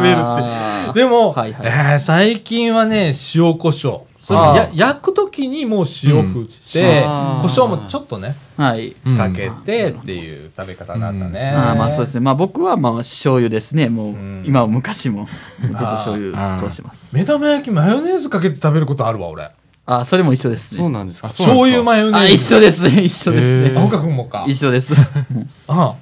[0.00, 4.02] べるってでも、はいはいえー最近はね、塩コショウ。
[4.24, 8.96] それや焼くときにもう塩振って、うん胡椒もちょっとね、はい。
[9.04, 11.50] うんかけてっていう食べ方だったね。
[11.54, 12.20] あーまあそうですね。
[12.20, 13.88] まあ僕はまあ醤油ですね。
[13.88, 15.28] もう、ん今も昔も
[15.60, 17.04] ずっと醤油通してます。
[17.12, 19.50] 目玉焼きマヨネーズかけて食べることあるわ、俺。
[19.86, 20.78] あーそれも一緒ですね。
[20.80, 21.28] そうなんですか？
[21.28, 22.26] 醤油マヨネーズ。
[22.26, 23.02] あ、一緒ですね。
[23.02, 23.78] 一緒ですへね。
[23.78, 24.44] あ、岡君もか。
[24.48, 24.94] 一緒です。
[25.68, 25.94] ああ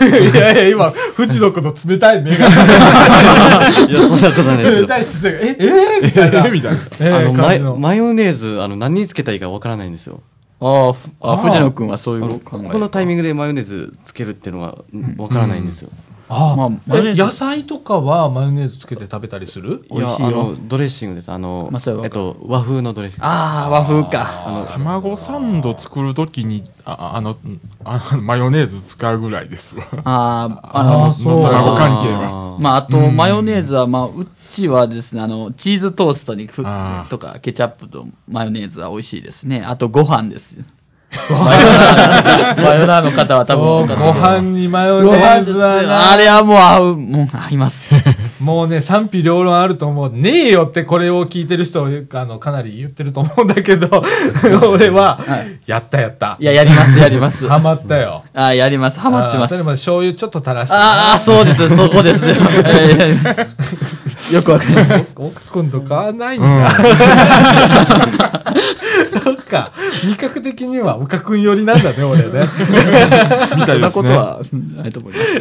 [0.00, 2.46] いやいや、今、藤野君の冷たい目が。
[3.88, 4.86] いや、そんなことないですけ冷ど。
[4.86, 6.46] たい姿勢が、え、えー、みたいな。
[6.46, 6.78] えみたいな。
[7.00, 10.20] えあの、マヨマヨネーズ、あの、何につけたらいいかわからないんですよ。
[10.60, 12.64] ああ、藤野くんはそういう考え。
[12.64, 15.90] ここのタイミングでマヨネーズつけるっていうのがうんわからないんですよ。
[15.92, 19.86] あまあマヨネーズえ野菜とかはマヨネーズつけて食べたりする？
[19.90, 21.32] いや、美味しいよあの、ドレッシングです。
[21.32, 23.26] あのまあえっと、和風のドレッシング。
[23.26, 24.44] ああ、和風か。
[24.46, 27.36] あの、卵サンド作るときに、ああの、
[27.84, 29.84] あのマヨネーズ使うぐらいですわ。
[30.04, 32.56] ああ、ああのー、そう卵関係は。
[32.56, 36.62] あまあ、あと、マヨネーズは、まあ、うちはですね、あの、チーズトーストにふ
[37.08, 39.62] とか、ケチャップとマヨネーズは美味しいですね。
[39.64, 40.58] あと、ご飯です。
[41.10, 47.94] マヨナーマヨナーの方は多分ご飯にマヨネご飯ーズはなあれはもう合う、もう合います。
[48.44, 50.12] もうね、賛否両論あると思う。
[50.12, 54.02] ねえよってこれを聞いてる人、あの、かなり言ってると思うんだけど、
[54.70, 56.44] 俺は、はいやったやったい。
[56.44, 57.48] や、やります、やります。
[57.48, 58.24] ハマったよ。
[58.34, 59.00] あやります。
[59.00, 59.62] ハマってますそれ。
[59.64, 60.80] も醤油ちょっと垂らしてね。
[60.80, 63.56] ああ、そうです、そこです やります
[64.32, 65.12] よくわかります。
[65.16, 66.70] 奥君と変わんないんだ。
[69.24, 69.72] そっか。
[70.04, 72.46] 味覚的には岡君寄りなんだね、俺ね。
[73.56, 74.02] みたいですね。
[74.02, 74.40] ことは
[74.76, 75.36] ないと思います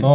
[0.00, 0.06] よ。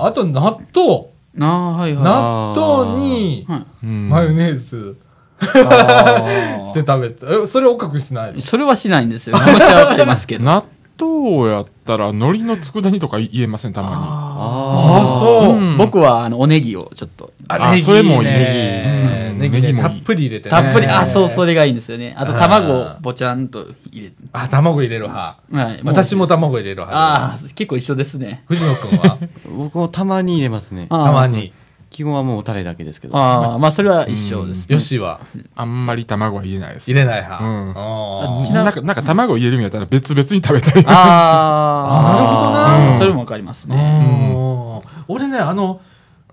[0.00, 1.08] ああ、あと納豆。
[1.38, 2.04] ああ、はいはい。
[2.04, 3.46] 納豆に
[3.82, 4.96] マヨネーズ
[5.40, 7.26] して食べた。
[7.28, 9.38] え、それ岡君しないそれはしないんですよ。
[9.38, 10.44] 気持ちはわかりますけど。
[10.44, 10.64] 納
[11.00, 15.56] 豆やったら、海苔の佃煮とか言えません、たまああ、そう。
[15.56, 20.50] うん僕は、あの、おネギをちょっと、あそれもネギね、ネギたっぷり入れてね。
[20.50, 22.14] たっぷり、あ、そう、それがいいんですよね。
[22.16, 24.16] あと、卵をぼちゃんと入れて。
[24.32, 25.38] あ、卵入れる派。
[25.52, 25.80] はい。
[25.84, 26.96] 私も卵入れる派。
[26.96, 28.44] ああ、結構一緒ですね。
[28.46, 29.18] 藤野君は？
[29.56, 30.86] 僕もたまに入れますね。
[30.88, 31.52] たまに。
[32.00, 33.16] 基本はもうタレだけですけど。
[33.18, 34.72] ああ、まあ、それは一緒です。
[34.72, 35.20] よしは
[35.54, 36.90] あんまり卵は入れないです。
[36.90, 37.44] 入れない派。
[37.44, 40.84] うんあーちななんか、なんか卵入れるんやったら別々に食べたい。
[40.86, 42.98] ああ、なるほどなな。
[42.98, 44.82] それもわかりますね。
[44.82, 45.82] うん俺ね、あの、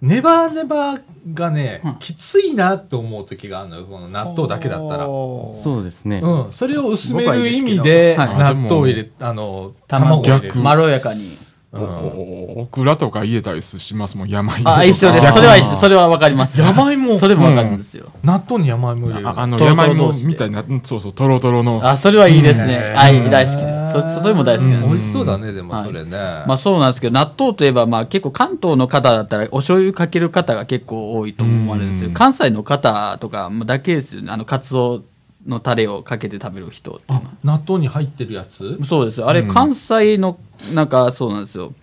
[0.01, 0.99] ネバネバ
[1.33, 5.03] がね、きついなと思う時があるのよ、この納豆だけだったら。
[5.05, 6.21] そうですね。
[6.23, 10.47] うん、それを薄める意味で、はい納豆を入れ、あの、卵を入れる。
[10.47, 11.45] 逆まろやかに。
[11.73, 14.77] オクラとか入れたりしますもん、山芋とか。
[14.77, 15.25] あ、一緒です。
[15.25, 15.75] 逆それは一緒。
[15.75, 16.59] それはわかります。
[16.59, 17.17] 山芋？
[17.19, 18.05] それもわかるんですよ。
[18.23, 19.27] 納豆に山芋入れる。
[19.27, 21.81] ああの、山芋みたいな、うんそうそう、トロトロの。
[21.83, 22.93] あ、それはいいですうんね。
[22.95, 23.91] はい、大好きです。
[23.91, 24.93] そ、そそれも大好きなんです。
[24.93, 26.11] 美味しそうだね、でもはいそれね。
[26.11, 32.11] まあそうなんですけど、納豆といえば、まあ結構関東の方だったら、お醤油かける方が結構多いと思われるんですよ。
[32.13, 34.31] 関西の方とかまあだけですよね。
[34.31, 35.01] あの、カツオ
[35.47, 38.79] のタレをかけて食べる人あ、納豆に入ってるやつ？
[38.85, 39.29] そうですよ。
[39.29, 40.37] あれ、関西の、
[40.73, 41.73] なんかそうなんですよ。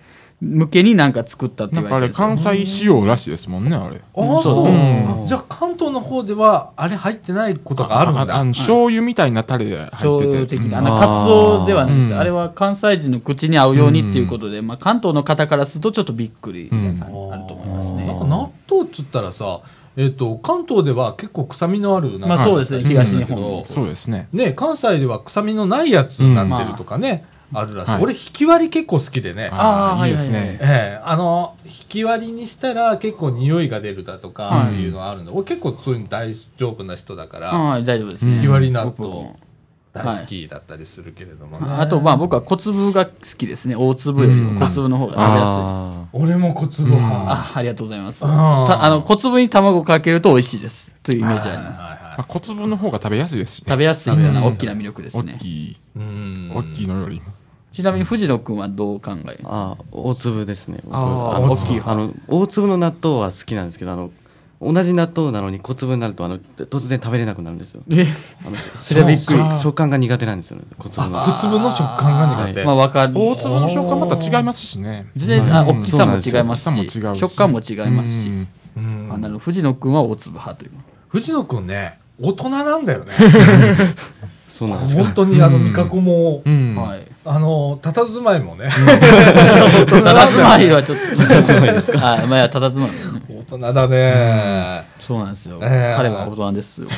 [0.40, 3.96] 向けになんか作ったってなんかあれ、言われてるんですよ関西仕様らしいですもんね、あれ。
[3.96, 4.00] あ
[4.40, 5.28] あ、そうう。
[5.28, 8.36] じゃあ関東の方では、あれ入ってないことがあるんだ。
[8.36, 10.56] あの、醤油みたいなタレで醤入ってて。
[10.56, 10.78] 油的な。
[10.78, 12.16] あうんの、カツオではないですよ。
[12.16, 18.06] うんあれは関西人の口に合うようにっていうことで、まあ関東の方からするとちょっとびっくりがあると思いますね。
[18.06, 19.60] なんか納豆っつったらさ、
[19.96, 24.28] えっ、と、関東では結構臭みのあるまあそうですね東日本そうですね。
[24.32, 27.90] ね、関西では臭みのないやつになってるとかね、あるらしい。
[27.92, 29.50] はい俺、引き割り結構好きでね。
[29.52, 30.58] あーああ、いいですはいはいね。
[30.60, 38.34] ええあの、引き割りにしたら結構匂いが出るだとかはいっていうのはあるんで、俺結構そういうの大丈夫な人だから、はい、大丈夫ですね。
[38.34, 39.36] 引き割り納僕豆も
[39.94, 41.66] 大好きだったりするけれどもね。
[41.78, 43.76] あと、まあ僕は小粒が好きですね。
[43.76, 45.38] 大粒よりも小粒の方が食べやすい。
[45.40, 47.32] あ俺も小粒派。
[47.32, 48.24] あ、ありがとうございます。
[48.24, 50.92] あの、小粒に卵かけると美味しいです。
[51.04, 51.80] というイメージあります。
[51.80, 53.66] はいはい小粒の方が食べやすいですしね。
[53.68, 55.34] 食べやすいっていうのはうん大きな魅力ですね。
[55.36, 57.22] 大きい、うん大きいのよりも。
[57.72, 60.78] ちなみに藤野くんはどう考えーあー、大粒ですね。
[60.84, 64.12] 僕あ大きい派あの、大粒の納豆は好きなんですけど、あの、
[64.72, 67.82] 同じ納豆なのに小粒になると、あの、突然食べれなくなるんですよ。
[67.90, 68.06] え？
[68.46, 69.38] あの それはびっくり。
[69.38, 71.20] 食食感が苦手なんですよね、小粒の。
[71.22, 72.64] 小粒の食感が苦手。
[72.64, 73.12] まあわかる。
[73.14, 75.06] 大粒の食感また違いますしね。
[75.16, 78.28] 全然、あ、うん大きさも違いますし、さも違うし食感も違いますし。
[78.28, 80.72] うんうんあなるほど藤野くんは大粒派という。
[81.08, 83.12] 藤野くんね、大人なんだよね。
[84.48, 85.02] そうなんですか？
[85.04, 86.74] 本当にあの味覚も、うん。
[86.76, 87.04] はい。
[87.26, 91.16] あの、佇まいもね、たたずまいはちょっと。
[91.22, 91.98] たたずまいですか？
[91.98, 92.26] はい。
[92.26, 93.00] まあ、いや、たたずまいもね。
[93.13, 93.13] 大
[93.58, 94.82] 人だね。
[95.00, 95.58] そうなんですよ。
[95.62, 96.88] ええ彼は大人ですよ。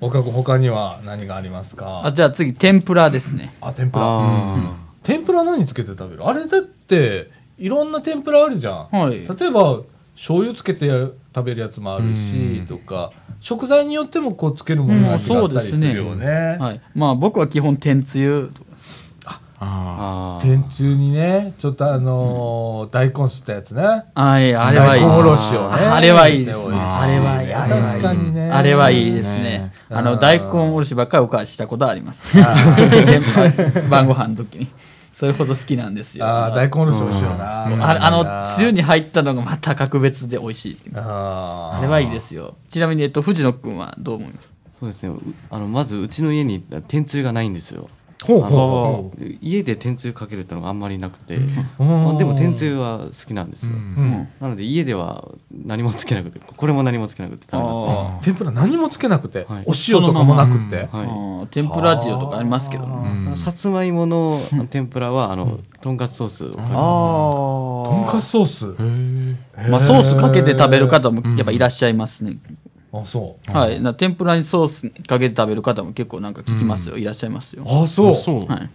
[0.00, 2.02] 岡 君他には何がありますか？
[2.04, 3.52] あ、じゃあ次、天ぷらですね。
[3.60, 4.04] あ、天ぷら。
[4.06, 4.56] あ
[5.02, 6.26] 天ぷら何つけて食べる？
[6.26, 8.88] あれだって、いろんな天ぷらあるじゃん。
[8.90, 9.12] はい。
[9.38, 9.80] 例えば、
[10.16, 10.88] 醤油つけて
[11.34, 16.56] 食べるやつもあるし、うんとか、食材によってもこうつけるものが違ったりするよね。
[16.58, 16.80] はい。
[16.94, 18.50] まあ、僕は基本天つゆ。
[20.38, 20.38] あ。
[20.42, 23.82] 天つゆにね、ちょっとあのー大根吸ったやつね。
[24.14, 25.02] はい、あれはいい。
[25.02, 25.86] 大根おろしをね。
[25.86, 26.76] あれはいいですね。
[26.76, 27.54] あれはいい。
[27.54, 28.02] あれはいい。
[28.02, 28.50] 確かにね。
[28.50, 29.72] あれはいいですいいね。
[29.90, 32.36] あの、うん大根おろしばっかりおかわりしたことあります。
[33.88, 34.68] 晩ご飯の時に。
[35.12, 36.26] それほど好きなんですよ。
[36.26, 37.62] あー大根おろし美味しいよな。
[37.64, 40.78] ああの、つゆに入ったのがまた格別で美味しい。
[40.94, 42.56] あーあれはいいですよ。
[42.68, 44.48] ちなみに、えっと、藤野くんはどう思います？
[44.80, 45.10] そうですね。
[45.10, 45.18] う
[45.50, 47.88] あの、まず、うちの家に天つゆがないんですよ。
[48.22, 51.84] ほうほうほで家で天つゆかけるってのがあんまりなくて、う。
[51.84, 53.72] まあでも天つゆは好きなんですよ。
[53.72, 57.86] うんうんなので家では何もつけなくて、これも何もつけなくて食べますね。
[57.88, 60.88] あ天ぷら何もつけなくて、はいお塩とかもなくて。
[60.92, 61.06] あはい。
[61.06, 63.28] ー天ぷら塩とかありますけどね。
[63.28, 64.38] うんさつまいもの
[64.70, 66.72] 天ぷらは、あの、とんかつソースをかけます。
[66.72, 68.66] あとんかつソース。
[69.70, 72.38] まあ、ソースかけて食べる方もやっぱいらっしゃいますね。
[73.02, 73.52] あ、そう。
[73.52, 73.80] はい。
[73.80, 76.96] な天ぷらにソースかけて食べる方も結構なんか聞きますよ。
[76.96, 77.64] いらっしゃいますよ。
[77.66, 78.14] あ、そう。
[78.14, 78.46] そう。
[78.46, 78.70] はい。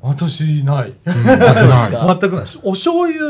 [0.00, 0.92] 私、ない。
[1.06, 2.44] はい全くない。
[2.62, 3.24] お醤油、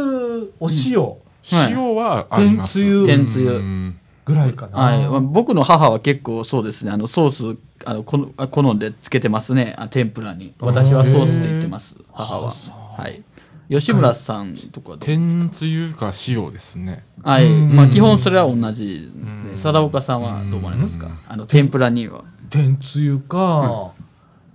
[0.58, 2.80] お塩はい塩はあります。
[2.80, 4.78] 天つゆ天つゆうんぐらいかな。
[4.78, 5.08] はい。
[5.08, 6.90] まあ僕の母は結構そうですね。
[6.90, 9.74] あの、ソース、あの、このあ好んでつけてますね。
[9.78, 10.52] あ天ぷらに。
[10.58, 11.94] 私はソースで言ってます。
[12.12, 12.54] 母は。
[12.96, 13.22] はい。
[13.70, 17.04] 吉村さんとか天つゆか塩ですね。
[17.22, 17.48] はい。
[17.50, 19.43] まあ基本それは同じですね。
[19.56, 21.08] 貞岡さんはどう思われますか？
[21.28, 22.24] あの、天ぷらには。
[22.50, 23.92] 天つゆか、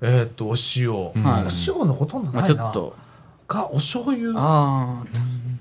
[0.01, 0.93] えっと、お塩。
[0.93, 2.69] おはい塩のほとんどまないな。
[2.69, 2.95] あちょっと。
[3.47, 4.33] か、お醤油。
[4.35, 5.03] あ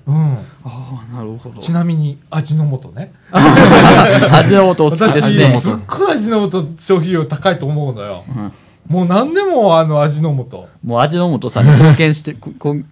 [0.07, 0.35] うん。
[0.35, 1.61] あ、ああ、なるほど。
[1.61, 3.12] ちなみに、味の素ね。
[3.33, 5.61] 味の素お好き私、ですね。
[5.61, 8.24] すっごい味の素消費量高いと思うのよ。
[8.29, 8.53] うん
[8.88, 10.66] もう何でもあの味の素。
[10.83, 12.33] もう味の素さんに貢献して、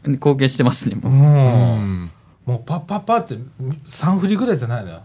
[0.06, 0.98] 貢献してますね。
[1.02, 1.09] う。
[1.09, 2.11] もうんうん。
[2.44, 3.38] もうパッパッパって
[3.87, 5.00] 3振りぐらいじゃないのよ。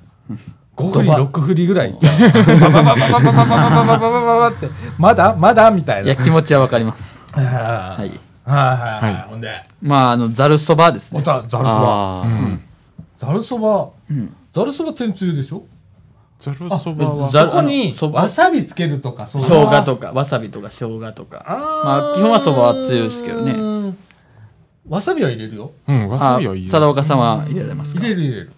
[0.75, 1.91] 5振り、6振りぐらい。
[1.91, 6.05] ババババババババババババババって、まだまだみたいな。
[6.05, 7.21] いや、気持ちはわかります。
[7.31, 8.19] はいははいい。
[8.45, 9.29] はいはい。
[9.29, 11.21] ほんで、まあ、あの、ざるそばですね。
[11.21, 12.25] ざるそば。
[13.19, 14.35] ざるそばうん。
[14.53, 15.63] ざるそば天つゆでしょ
[16.39, 17.29] ざるそばは。
[17.29, 21.45] ざそこにわさびつけるとか、生姜とか、わさびとか生姜とか。
[21.85, 23.51] まあ、基本はそばはつゆですけどね。
[23.51, 23.97] うん
[24.89, 25.71] わさびは入れるよ。
[25.87, 26.71] うん、わあさびはいいよ。
[26.71, 28.51] 貞岡さんは入れられますか入れる入れる。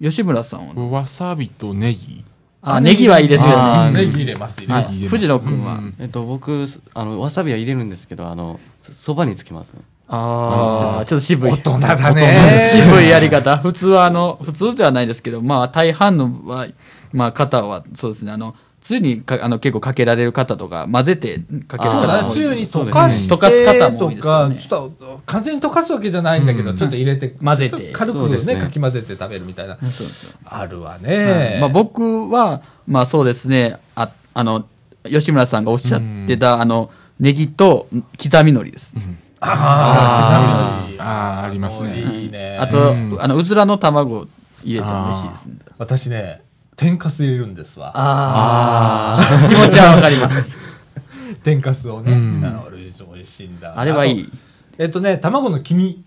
[0.00, 2.24] 吉村さんはわさびとネギ。
[2.62, 3.90] あ、ネギはいいですよね。
[3.92, 5.04] ネギ入れます、入れはます。
[5.04, 5.08] い。
[5.08, 5.80] 藤野くんは。
[5.98, 9.82] えっと、僕、あの、わさびは入れるんですけど、あの、そばにつけますね。
[10.08, 11.52] ああ、ちょっと渋い。
[11.52, 13.56] 大人だね渋いやり方。
[13.58, 16.66] 普通はあの、普通ではないですけど、まあ大半のは、
[17.12, 18.54] まあ方はそうですね、あの、
[18.84, 21.90] つゆにかあの結構かけられる方とか、混ぜてかける。
[21.90, 24.68] 方も多いつゆに溶かして溶かす方も多いとか、ですよね。
[24.68, 27.92] ちょっと完全に溶かすわけじゃないんだけど、ちょっと入れて、混ぜて。
[27.92, 28.56] 軽くね、そうですね。
[28.56, 29.76] かき混ぜて食べるみたいな。
[29.76, 31.56] そうですよあるわはいね。
[31.62, 34.66] まあ僕は、まあそうですね、ああの、
[35.08, 37.88] 吉村さんがおっしゃってた、あの、ネギと
[38.22, 38.94] 刻み海苔です。
[39.40, 42.00] あーあーありますね。
[42.00, 42.58] いいね。
[42.60, 43.16] あと、うん。
[43.18, 44.26] あの、うずらの卵
[44.62, 45.54] 入れても美味しいですね。
[45.78, 46.42] 私ね、
[46.76, 47.92] 天かす入れるんですわ。
[47.94, 50.54] ああ、気持ちはわかります。
[51.44, 52.12] 天かすをね。
[52.12, 52.44] うん
[53.14, 53.74] 美味しいんだ。
[53.76, 54.32] あれはいい。
[54.76, 56.04] えっとね、卵の黄身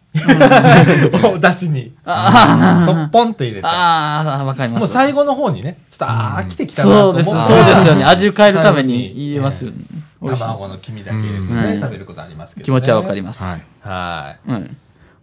[1.34, 3.68] をだしに、あとっぽんと入れて。
[3.68, 4.82] ああ、わかります。
[4.82, 8.04] もう最後の方にね、ちょっとあー飽きてきたなそうです、そうですよね。
[8.04, 9.78] 味を変えるために入れますよね。
[10.22, 12.66] 卵の黄身だけ入れてうんね、食べることありますけどね。
[12.66, 13.42] 気持ちはわかります。
[13.44, 13.62] はい。
[13.82, 14.52] はい。
[14.52, 14.78] うん。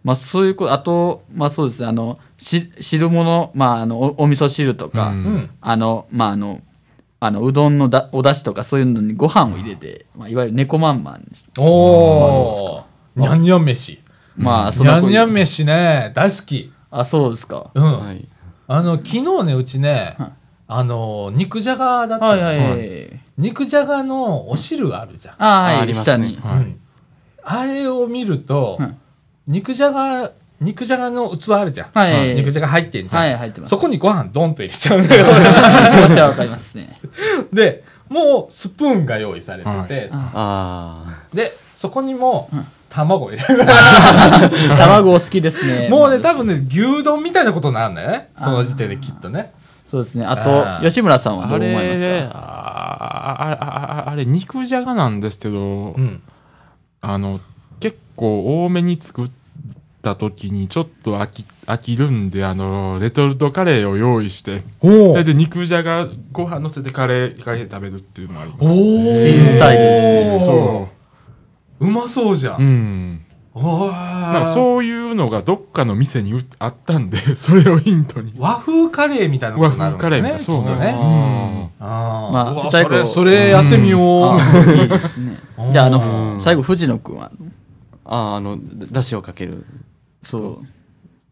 [0.05, 5.49] まあそういうこと、あと、まあそうですね、あの、し汁物、まああの、おお味噌汁とか、うんうん。
[5.59, 6.61] あの、まああの、
[7.19, 13.19] あの、うどんのだお出汁とかそういうのにご飯を入れて、まあ、いわゆる猫まんまんにしておー。
[13.19, 13.99] にゃんにゃん飯。
[14.37, 16.71] まあ、そにゃんのにゃん飯ね、大好き。
[16.91, 17.71] あ、そうですか。
[17.73, 17.99] うん。
[18.05, 18.27] はい。
[18.67, 20.31] あの、昨日ね、うちねはい、
[20.67, 23.19] あの、肉じゃがだったのはいはいはい。
[23.39, 25.35] 肉じゃがのお汁あるじゃん。
[25.39, 26.35] ああ、はい、ありますね下に。
[26.35, 26.79] はいうん
[27.45, 28.97] あれを見るとうん、
[29.47, 30.31] 肉じゃが、
[30.61, 31.87] 肉じゃがの器あるじゃん。
[31.93, 33.23] はい肉じゃが入ってんじゃん。
[33.23, 35.25] はい入ってますそこにご飯ドンと入れちゃうんだよ。
[36.05, 36.89] 気持ちはわかりますね。
[37.53, 42.49] で、もうスプーンが用意されてて、あで、そこにも
[42.89, 43.65] 卵入れる。
[44.77, 45.89] 卵お好きですね。
[45.89, 48.29] もうね、多分ね、牛丼みたいなことになるんだよね。
[48.41, 49.51] その時点できっとね。
[49.91, 50.25] そうですね。
[50.25, 56.21] ああと、吉村さんはどあう思いますれ、かああああれ、肉じゃがなんですけど、うん。
[57.01, 57.43] あの、結
[58.15, 59.31] 構多めに作っ
[60.01, 68.69] た時にちょっと飽き、飽きるんで、あの、レトルトカレーを用意して、おそれで肉じゃがご飯乗せてカレー、カレー食べるっていうのもあります。
[68.69, 70.87] お新スタイルですねそ
[71.79, 72.61] うまそうじゃう。
[72.61, 72.65] ん。
[72.65, 73.25] うん。
[73.53, 74.45] おまあ、う。
[74.45, 78.33] そういうのがどっかの店にうあったんで、 それをヒントに。
[78.37, 80.93] 和風カレーみたいなこ和とになる風カレーみたいな、そうなんです。
[80.93, 80.99] ね。
[80.99, 84.01] うんあまあそれ、それやってみよう。
[84.01, 84.39] あ
[84.81, 85.37] いいですね。
[85.71, 87.31] じゃあ、あの、最後、藤野くんは、
[88.05, 88.15] あ。
[88.15, 89.65] ああ、あの、だだしをかける。
[90.23, 90.59] そう。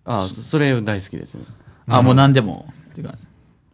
[0.06, 1.46] ああ、そそれ大好きですね。
[1.88, 2.66] あ、もう何でも。
[2.92, 3.16] っていうか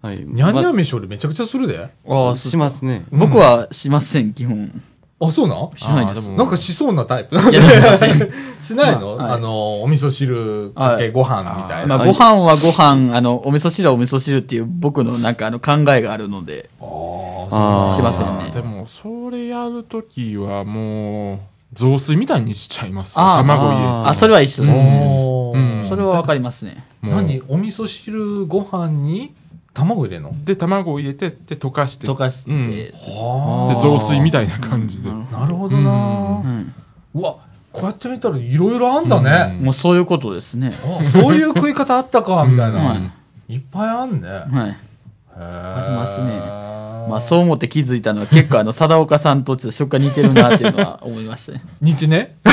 [0.02, 0.18] はい。
[0.18, 1.90] にゃんにゃんま飯俺めちゃくちゃするで。
[2.08, 3.06] あしますね。
[3.12, 4.82] 僕はしません、基本。
[5.22, 6.20] あ、そうなんしないです。
[6.20, 7.36] あーでもなんかしそうなタイプ。
[7.36, 8.32] いや、しません。
[8.64, 11.98] しないの、まあはいあの、お味噌汁かけご飯みたいな。
[11.98, 16.86] まあ、ご飯はご飯、あの、お味噌汁はお味噌汁っていう僕のなんかあの考えがあるので、あ
[17.92, 17.96] あ。
[17.96, 21.40] しませんねでも、それやるときはもう、
[21.74, 23.24] 雑炊みたいにしちゃいますよ。
[23.24, 24.10] あー卵入れて。
[24.10, 25.08] あ、それは一緒ですね。
[25.10, 26.86] おーうんそれはわかりますね。
[27.02, 27.42] もう何？
[27.48, 29.34] お味噌汁ご飯に
[29.74, 30.34] 卵入れんの？
[30.44, 32.08] で、卵を入れて、で、溶かして。
[32.08, 35.10] 溶かして、うんで、あ雑炊みたいな感じで。
[35.10, 36.74] なるほどな、うん
[37.16, 37.38] うわ、
[37.72, 39.60] こうやって見たらいろいろあんだね。
[39.62, 40.72] もうそういうことですね。
[41.00, 42.80] あそういう食い方あったか、みたいな。
[42.80, 44.28] はいいっぱいあんね。
[44.28, 44.78] はい。
[45.42, 46.59] ありますね
[47.08, 51.62] まあ、そう思って気づいたのは結構あの、貞岡さんとちょっと食感似てるなっていうのは思いましたね。
[51.82, 52.36] 似てね？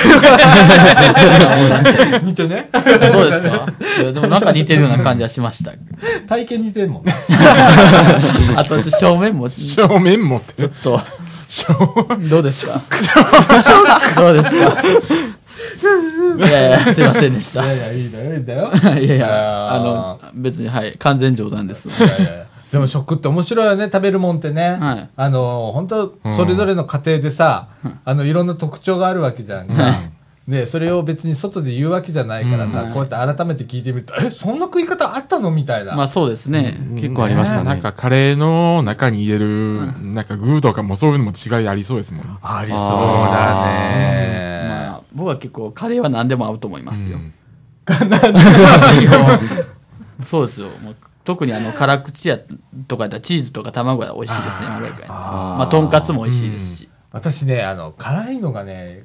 [2.22, 2.68] 似てね？
[2.72, 2.80] そ
[3.26, 3.66] うですか
[4.12, 5.72] でもなんか似てるような感じはしました。
[6.28, 7.14] 体型似てんもんね。
[8.56, 10.68] あと、正面もちょ正面持ってっ。
[10.68, 11.00] と、
[11.48, 11.72] 正
[12.28, 12.80] どうですか？
[14.16, 14.82] どうですか？
[16.36, 17.64] いやいや、すいませんでした。
[17.64, 18.70] いやいや、いいんだよ、いいんだよ。
[19.00, 21.88] いやいや、あの、別に、はい、完全冗談です。
[21.88, 24.76] いやいやでも食って面白いよね、食べるもんってね。
[24.80, 27.68] はいあの、本当それぞれの家庭でさ、
[28.04, 29.94] あの、いろんな特徴があるわけじゃんか。
[30.48, 35.50] で、それを別に外で言うわけじゃないからさ、うんこうやって改めて聞いてみると、え、そんな食い方あったの？
[35.50, 35.96] みたいな。
[35.96, 36.78] まあそうですね。
[36.94, 37.64] 結構ありましたね。
[37.64, 42.30] なんかカレーの中に入れる、なんか具とかもそういうのも違いありそうですもんね。
[42.42, 44.66] ありそうだね。
[44.68, 47.16] まあ、僕は結構カレーは何でも合うと思いますよ。
[47.18, 47.32] うん
[50.24, 50.68] そうですよ。
[50.82, 50.96] もう
[51.26, 52.38] 特にあの、辛口や
[52.88, 55.08] とかやったらチーズとか卵が美味しいですね、まろやかに。
[55.08, 56.88] まあ、とんかつも美味しいですし。
[57.10, 59.04] 私ね、あの、辛いのがね、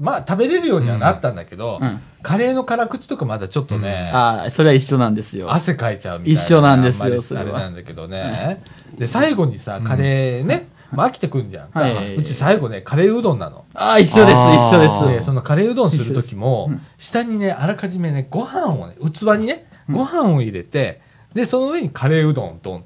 [0.00, 5.52] まあ食べれるようにはなったんだけど、うんカレーの辛口とかまだちょっとね、ああ、それは一緒なんですよ。
[5.52, 6.40] 汗かいちゃうみたいな。
[6.40, 8.62] 一緒なんですよそれはあれなんだけどね。
[8.96, 11.80] で、最後にさ、カレーね、まあ飽きてくんじゃんか。
[11.80, 13.66] はいうち最後ね、カレーうどんなの。
[13.74, 15.26] ああ、一緒です、一緒で、です。
[15.26, 21.02] そのカレーうどんするときも、下にね、あらかじめね、ご飯をね、器にね、ご飯を入れて、
[21.34, 22.84] で、その上にカレーうどん、ドン。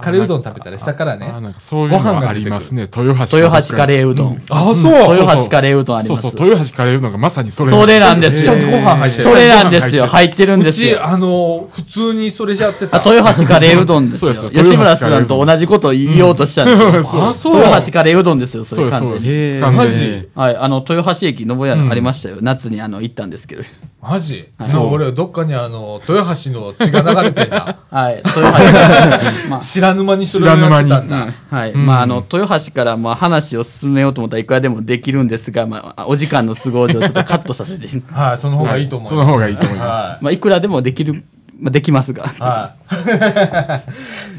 [0.00, 2.82] カレーうどん食べたら下からねあ、なんかそういうのがありますね。
[2.82, 3.38] 豊橋。
[3.38, 4.42] 豊橋カレーうどん。
[4.50, 6.22] あ、そう豊橋カレーうどんあります。
[6.22, 7.70] そうそう、豊橋カレーうどんがまさにそれ。
[7.70, 8.52] それなんですよ。
[8.52, 10.06] ご飯入ってるそれなんですよ。
[10.06, 11.04] 入ってるんですよ。
[11.06, 12.98] あの、普通にそれじゃってた。
[12.98, 14.32] あ、豊橋カレーうどんですよ。
[14.34, 17.28] 吉村さんと同じことを言おうとしたんですよ。
[17.28, 17.56] あ、そう。
[17.56, 19.60] 豊橋カレーうどんですよ、それ完全に。
[19.60, 20.28] マジ？
[20.34, 22.38] はい、あの、豊橋駅、信屋ありましたよ。
[22.42, 23.62] 夏にあの、行ったんですけど。
[24.02, 24.48] マジ？
[24.62, 27.78] そう、俺、どっかにあの、豊橋の血が流れてんだ。
[27.90, 29.13] はい、豊橋
[29.48, 31.28] まあ、知らぬ間にそれをやってたんだ。
[31.50, 31.74] はい。
[31.74, 39.26] まあ、あの、豊橋から、まあ、話を進めようと思ったらいくらでもできるんですが、まあ、お時間の都合上、ちょっとカットさせて、 はい、その方がいいと思いそます。
[39.26, 41.24] の方がいいと思いまはまあ、いくらでもできる、
[41.60, 42.24] まあ、できますが。
[42.24, 42.26] い。
[42.38, 42.74] は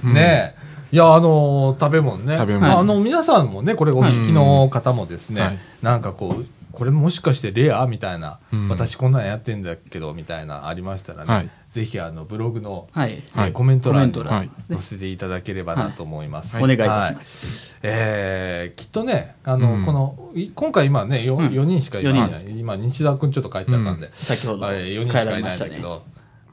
[0.03, 0.07] い。
[0.07, 0.65] ねえ。
[0.91, 2.37] いや、あの、食べ物ね。
[2.37, 6.45] 食べ物あの、皆さんもね、これお聞きの方もですね、はいなんかこう、
[6.75, 13.15] これもしかしてレアみたいな、うん私こんなんやってんだけどみたいなありましたらね、はいぜひあのブログの、はい。
[13.15, 13.51] えーはい。
[13.51, 16.55] コメント欄に載せていただければなと思います。
[16.55, 17.77] お願いいたしはます。
[17.83, 19.85] えーきっとね、あの、うん。
[19.85, 21.53] この、い今回今ね、4, うん。
[21.53, 22.57] 四人しかいない、四人。
[22.57, 24.65] 今、日沢くんちょっと帰っちゃったんで、先ほど。
[24.67, 25.71] あれ4人し帰からいないんれましたね。
[25.71, 26.03] だけど、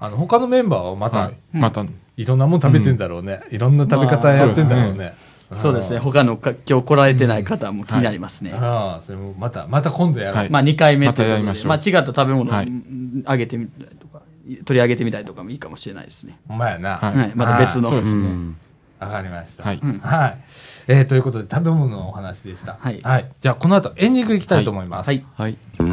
[0.00, 1.34] あの、他のメンバーはまた、はい。
[1.52, 1.84] また、
[2.16, 3.38] いろんなもん食べてんだろうね。
[3.52, 5.14] いろんな食べ方やってんだろうね。
[5.58, 5.98] そうですね。
[5.98, 8.52] 他のか今日来られてない方も気になりますね。
[8.52, 10.36] ああ、それもまた、また今度やろう。
[10.38, 11.28] はいまあ2回目まということで。
[11.28, 11.68] たやりましょう。
[11.68, 12.52] まあ違った食べ物
[13.26, 13.68] あげてみ
[14.64, 16.38] 取り上げてみたりとかもいいかもしれないですね。
[16.48, 16.96] ほんまやな。
[16.96, 17.32] はいはい。
[17.34, 17.88] また別の。
[17.88, 18.22] そうですね。
[18.22, 18.56] うん
[19.02, 19.64] わかりました。
[19.64, 20.38] はいはい。
[20.86, 22.76] えーということで、食べ物のお話でした。
[22.80, 23.00] はい
[23.40, 25.08] じゃあ、この後、エンディングいきたいと思います。
[25.08, 25.24] はい。
[25.36, 25.58] はい。
[25.76, 25.90] 僕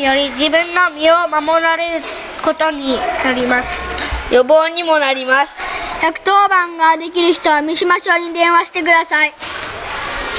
[0.00, 2.04] により自分の身を守られる
[2.42, 3.86] ことになります。
[4.32, 5.54] 予防にもなります。
[6.00, 9.34] 110番ができる人は三島小に電話してください。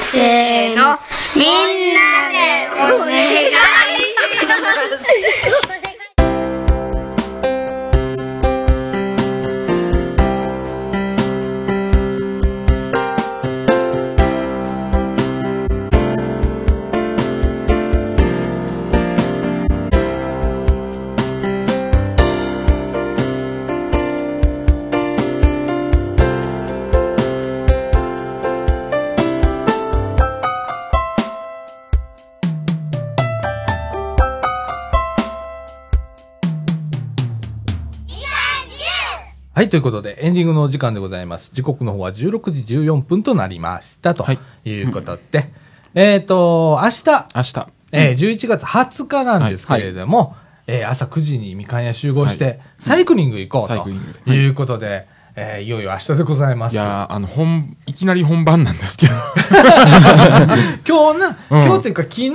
[0.00, 0.98] せーの。
[1.36, 3.52] みんなでお願いし
[4.46, 5.78] ます
[39.62, 41.52] はい、ということで、エンディングのお時間でございます。
[41.54, 44.12] 時刻の方は16時14分となりました。
[44.12, 44.38] とはい。
[44.64, 45.52] いうことで、
[45.94, 47.68] えっ、と、明日、明日。
[47.92, 50.34] えー11月20日なんですけれども、
[50.66, 52.58] えー朝9時にみかん屋集合して、はい。
[52.80, 54.48] サイクリング行こうとい。
[54.48, 55.06] うことで、
[55.36, 56.72] えーいよいよ明日でございます。
[56.72, 59.12] いやーあの、本、いきなり本番なんですけど。
[60.84, 61.64] 今日な、うん。
[61.64, 62.30] 今日っていうか昨日、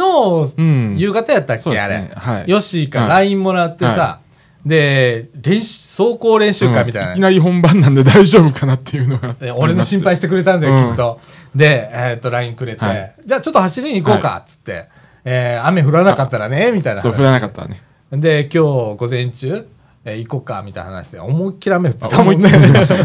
[0.58, 1.98] うん夕方やったっけ、そうですあれ。
[1.98, 2.44] ねはい。
[2.48, 4.20] ヨッシーからはい LINE もらってさ、は
[4.66, 7.08] で、練習、走行練習会みたいな。
[7.10, 9.34] うんいきなり本番なんで大丈夫かなっていうのが。
[9.34, 11.20] で俺の心配してくれたんだよ、うんきっと。
[11.56, 14.86] で、えーっと、LINE くれて、はいじゃあちょっと走りに行こうか、つって、
[15.26, 17.04] えー雨降らなかったらね、みたいな話。
[17.04, 17.82] そう、降らなかったらね。
[18.12, 19.68] で、今日午前中、
[20.06, 22.40] えー行こうか、みたいな話で、思いっきり雨降ってたあ思いっ。
[22.40, 22.96] きり降りました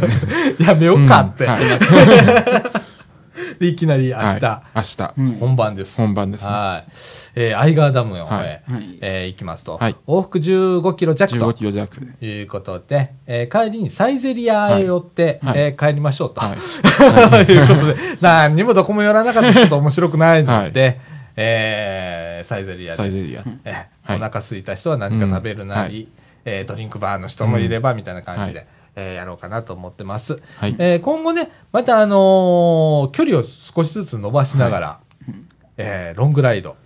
[0.62, 1.44] やめようかって。
[1.44, 1.62] うんはい
[3.58, 4.76] で、いきなり明日、はい。
[4.76, 4.82] 明
[5.32, 5.96] 日、本番です。
[5.96, 6.52] 本番ですね。
[6.52, 6.92] はい。
[7.34, 8.98] えー、アイガーダムの方へ、はいはい。
[9.00, 9.96] えー行きますと、はい。
[10.06, 11.96] 往復15キロ弱15とキロ弱。
[12.20, 15.58] いうことで、えー帰りにサイゼリアへ寄って、はい。
[15.58, 16.56] えー帰りましょうと、はい。
[17.52, 19.48] い、うことで、何にもどこも寄らなかった。
[19.48, 21.00] らちょっと面白くないので、
[21.36, 23.44] えーサイゼリアで、サイゼリア。
[23.64, 24.16] えーはい。
[24.16, 26.02] お腹空いた人は何か食べるなり、うん。
[26.04, 26.08] はい。
[26.44, 28.66] えードリンクバーの人もいればみたいな感じで、はい
[28.96, 30.38] えーやろうかなと思ってます。
[30.58, 30.74] はい。
[30.78, 35.00] えー今後ね、またあのー距離を少しずつ伸ばしながら、
[35.76, 36.76] えーロングライド、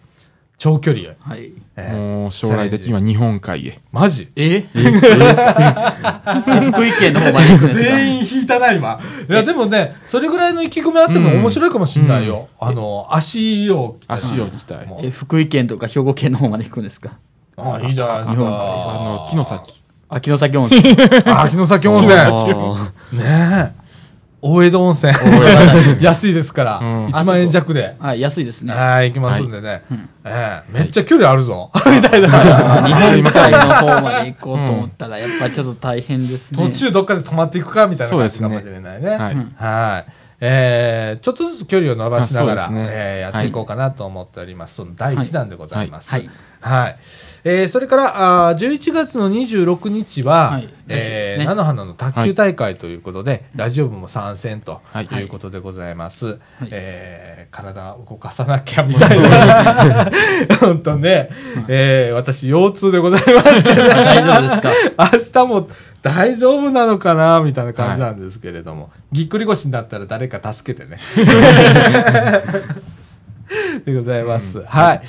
[0.58, 1.52] 長距離へ、はい。
[1.76, 3.78] えーもう将来的には日本海へ。
[3.92, 4.28] マジ？
[4.36, 4.60] え？
[4.62, 4.78] 福
[6.86, 8.98] 井県の方まで行くんですか全員引いたな、今。
[9.28, 12.48] いや、でもね、それぐらいの意気込みあってもうん面白いかもしれないよ。
[12.58, 14.08] あの、足を鍛え？
[14.08, 14.86] る足を鍛え？
[14.86, 15.10] もえ？
[15.10, 17.18] 福井県とか兵庫県の方まで行くんですか
[17.56, 18.52] あいいじゃないです日本か。
[18.54, 19.82] あの、木の先。
[20.08, 20.82] 秋の崎温泉。
[21.26, 22.14] あ、秋の崎温泉。
[22.14, 23.86] あねえ。
[24.42, 25.12] 大江戸温泉。
[26.00, 26.78] 安いですから。
[26.78, 27.96] うん1万円弱で。
[27.98, 28.72] はい、安いですね。
[28.72, 29.82] はい、行きますんでね。
[30.24, 31.70] ええめっちゃ距離あるぞ。
[31.86, 32.28] みたいな。
[32.86, 36.68] 日本海の方まで行こうと思ったら、やっぱちょっと大変ですね。
[36.70, 39.08] 途中どっかで止まっていくかみたいなそうですね感じかもしれないね。
[39.08, 40.12] はいはい。
[40.38, 44.74] えー、ちょっとずつ距離を伸ばしながら、ねえーやっていこうかなと思っております。
[44.74, 46.10] その第1弾でございます。
[46.10, 46.28] はい
[46.60, 46.96] はい。
[47.48, 55.04] えーそれから、あー11月の26日は、はいえー菜の花の卓球大会ということで、ラジオ部も参戦とはい。
[55.06, 55.22] い。
[55.22, 56.38] うことでございます。
[56.70, 60.10] えー体を動かさなきゃみたいな。
[60.60, 61.30] 本当ね、
[61.68, 64.72] えー私、腰痛でございまして、ね、 大丈夫ですか？
[65.14, 65.68] 明日も
[66.02, 70.98] 大丈夫なのかなみたいな感じなんですけれども、ぎっくり腰になったら誰か助けてね。
[73.84, 74.62] でございます。
[74.62, 75.02] はい。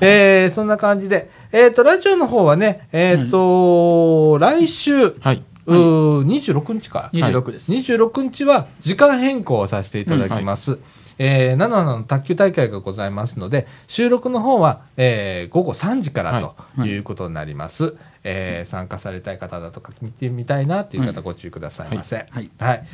[0.00, 5.42] えー、そんな感じで、えっ、と、ラジオの方はね、えっ、と、来週、はい。
[5.66, 7.10] うー26日か。
[7.12, 7.72] 26です。
[7.72, 10.78] 26日は時間変更をさせていただきます。
[11.18, 17.94] えー、菜の花の卓球大会がございますので、収録の方は、えー、午後3時からということになります。
[18.24, 22.16] えー参加されたい方だとか、見てみたいなという方、ご注意くださいませ。
[22.30, 22.84] はいはい。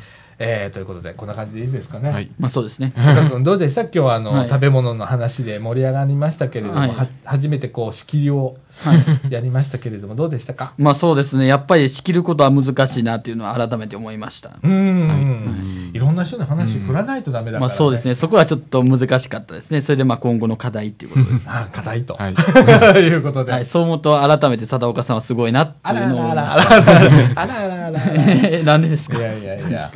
[0.42, 2.08] えーということで、こんな感じでいいですかね。
[2.10, 2.94] はいまあそうですね。
[2.96, 3.82] 岡君どうでした？
[3.84, 8.56] 今日はあの、はい食べ物の話で盛り上がりましたけれども、はいは初めてこう仕切りを
[9.28, 10.72] やりましたけれども、どうでしたか？
[10.78, 11.46] まあそうですね。
[11.46, 14.52] やっぱり仕切ることは難しいなっていうのは改めて思いました。
[14.62, 18.14] うーん、い、ろんな人の話振らないとダメだから、まあそうですね。
[18.14, 19.82] そこはちょっと難しかったですね。
[19.82, 21.44] それでまあ今後の課題っていうことです。
[21.46, 22.32] あ課題と、はい。
[23.04, 23.64] い、うことで、はい。
[23.66, 28.64] そう思うと改めて貞岡さんはすごいなってあいうのをらあら思いましあらあらあらあらあらあらた。
[28.64, 29.18] なんでですか？
[29.18, 29.90] いやいやいや、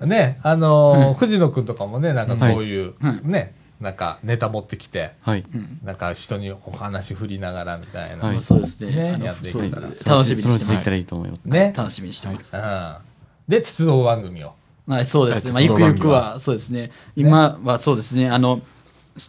[0.00, 5.44] ね、あのー藤野くんとかもね、なんかこういう、ね、なんかネタ持ってきて、はい。
[5.84, 9.16] なんか人にお話振りながらみたいな、はいまあそうですね。
[9.18, 10.90] ねやっていけたら楽しみにしてます。
[10.90, 11.44] らいいと思います。
[11.46, 12.54] ね、楽しみにしてます。
[12.54, 12.96] うん、
[13.48, 14.52] で、鉄道番組を。
[14.86, 15.52] はい、そうですね。
[15.52, 16.90] まあ、ゆくゆくは、そうですね。
[17.16, 18.28] 今はそうですね。
[18.28, 18.60] あの、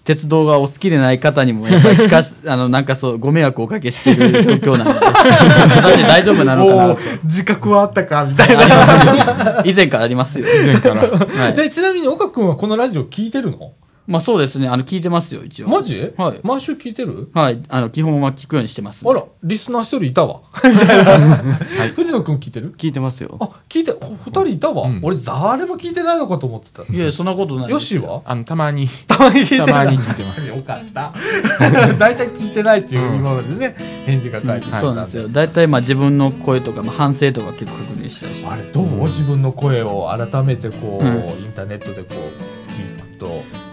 [0.05, 7.01] 鉄道がお好きでない方にも、やっぱり聞かし、あの、なんかそう、ご迷惑をおかけしている状況なので、果たして大丈夫なのかなと。
[7.23, 8.63] 自覚はあったかみたいな。
[8.63, 9.61] ありますよ。
[9.65, 10.45] 以前からありますよ。
[10.47, 11.01] 以前から。
[11.09, 11.55] はい。
[11.55, 13.73] で、ちなみに岡君はこのラジオ聞いてるの？
[14.07, 14.67] まあそうですね。
[14.67, 15.69] あの、聞いてますよ、一応。
[15.69, 16.11] マジ？
[16.17, 16.39] はい。
[16.43, 17.29] 毎週聞いてる？
[17.33, 17.61] はい。
[17.69, 19.07] あの、基本は聞くようにしてます。
[19.07, 20.41] あら、リスナー一人いたわ。
[21.95, 22.73] 藤野君聞いてる？
[22.77, 23.37] 聞いてますよ。
[23.39, 24.87] あ、聞いて、ほ二人いたわ。
[24.87, 26.83] うん俺俺、誰も聞いてないのかと思ってた。
[26.91, 27.69] いや、そんなことない。
[27.69, 28.21] よしは？
[28.25, 29.85] あの、たまに、たまに聞いてたない。
[29.85, 30.47] まに聞いてます。
[30.47, 31.13] よかった。
[31.99, 33.75] 大体聞いてないっていう今までね、
[34.05, 35.27] 返事が返ってきたそうなんですよ。
[35.29, 38.47] 大体、まあ自分の声とか、まあ反省とか結構確認したりして。
[38.47, 38.85] あれ、どう？
[39.07, 42.60] 自分の声を改めてこう、うんインターネットでこう。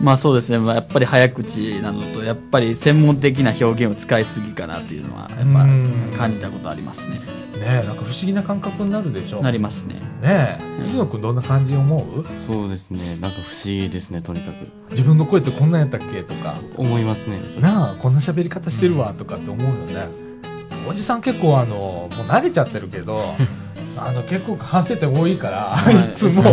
[0.00, 7.16] まあそうですね、まあ、やっぱり早口なのと、やっぱり専門的な表現を使いすぎかなというのは、やっうんぱ感じたことありますね。
[7.16, 9.38] ねえ、なんか不思議な感覚になるでしょ。
[9.42, 9.96] なねりますね。
[10.22, 10.58] え。
[10.82, 12.24] 藤野君どんな感じ思う？
[12.46, 13.16] そうですね。
[13.20, 14.68] なんか不思議ですね、とにかく。
[14.92, 16.54] 自分の声ってこんなんやったっけとか。
[16.76, 17.40] 思いますね。
[17.60, 20.06] なあこんな喋り方してるわとかって思うよね、
[20.88, 23.34] おじさん結構あのもう慣れちゃってるけど
[24.06, 25.94] あの結構反省点多いから、い。
[25.94, 26.42] い、つも。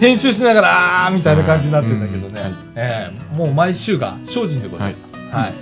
[0.00, 2.40] 編集しながらあーみたいな感じになってるんだけどね、
[2.74, 5.16] ええもう毎週が精進でございます。
[5.36, 5.54] はい、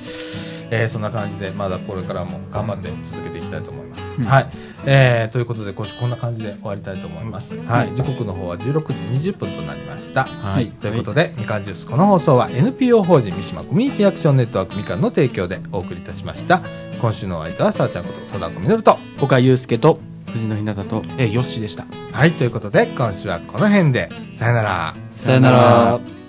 [0.71, 4.49] えーそんな感じでまだこれからも頑張って続けていきたいと思います、はい、
[4.87, 8.83] えーということで今週こんな感じで終わりたいと思います、はい、時刻の方は16
[9.21, 10.25] 時20分となりました。
[10.25, 10.71] はい。
[10.71, 11.87] ということで、みかんジュース。
[11.87, 16.63] この放送は NPO 法人三島コミュニティアクションネットワークみかんの提供でお送りいたしました
[17.05, 20.01] 今週のお相手はさあちゃんこと貞子みのると岡祐介と、
[20.33, 21.85] 藤野ひなたと、え、よしでした。
[22.13, 26.24] はいということで今週はこの辺でさよならさよなら。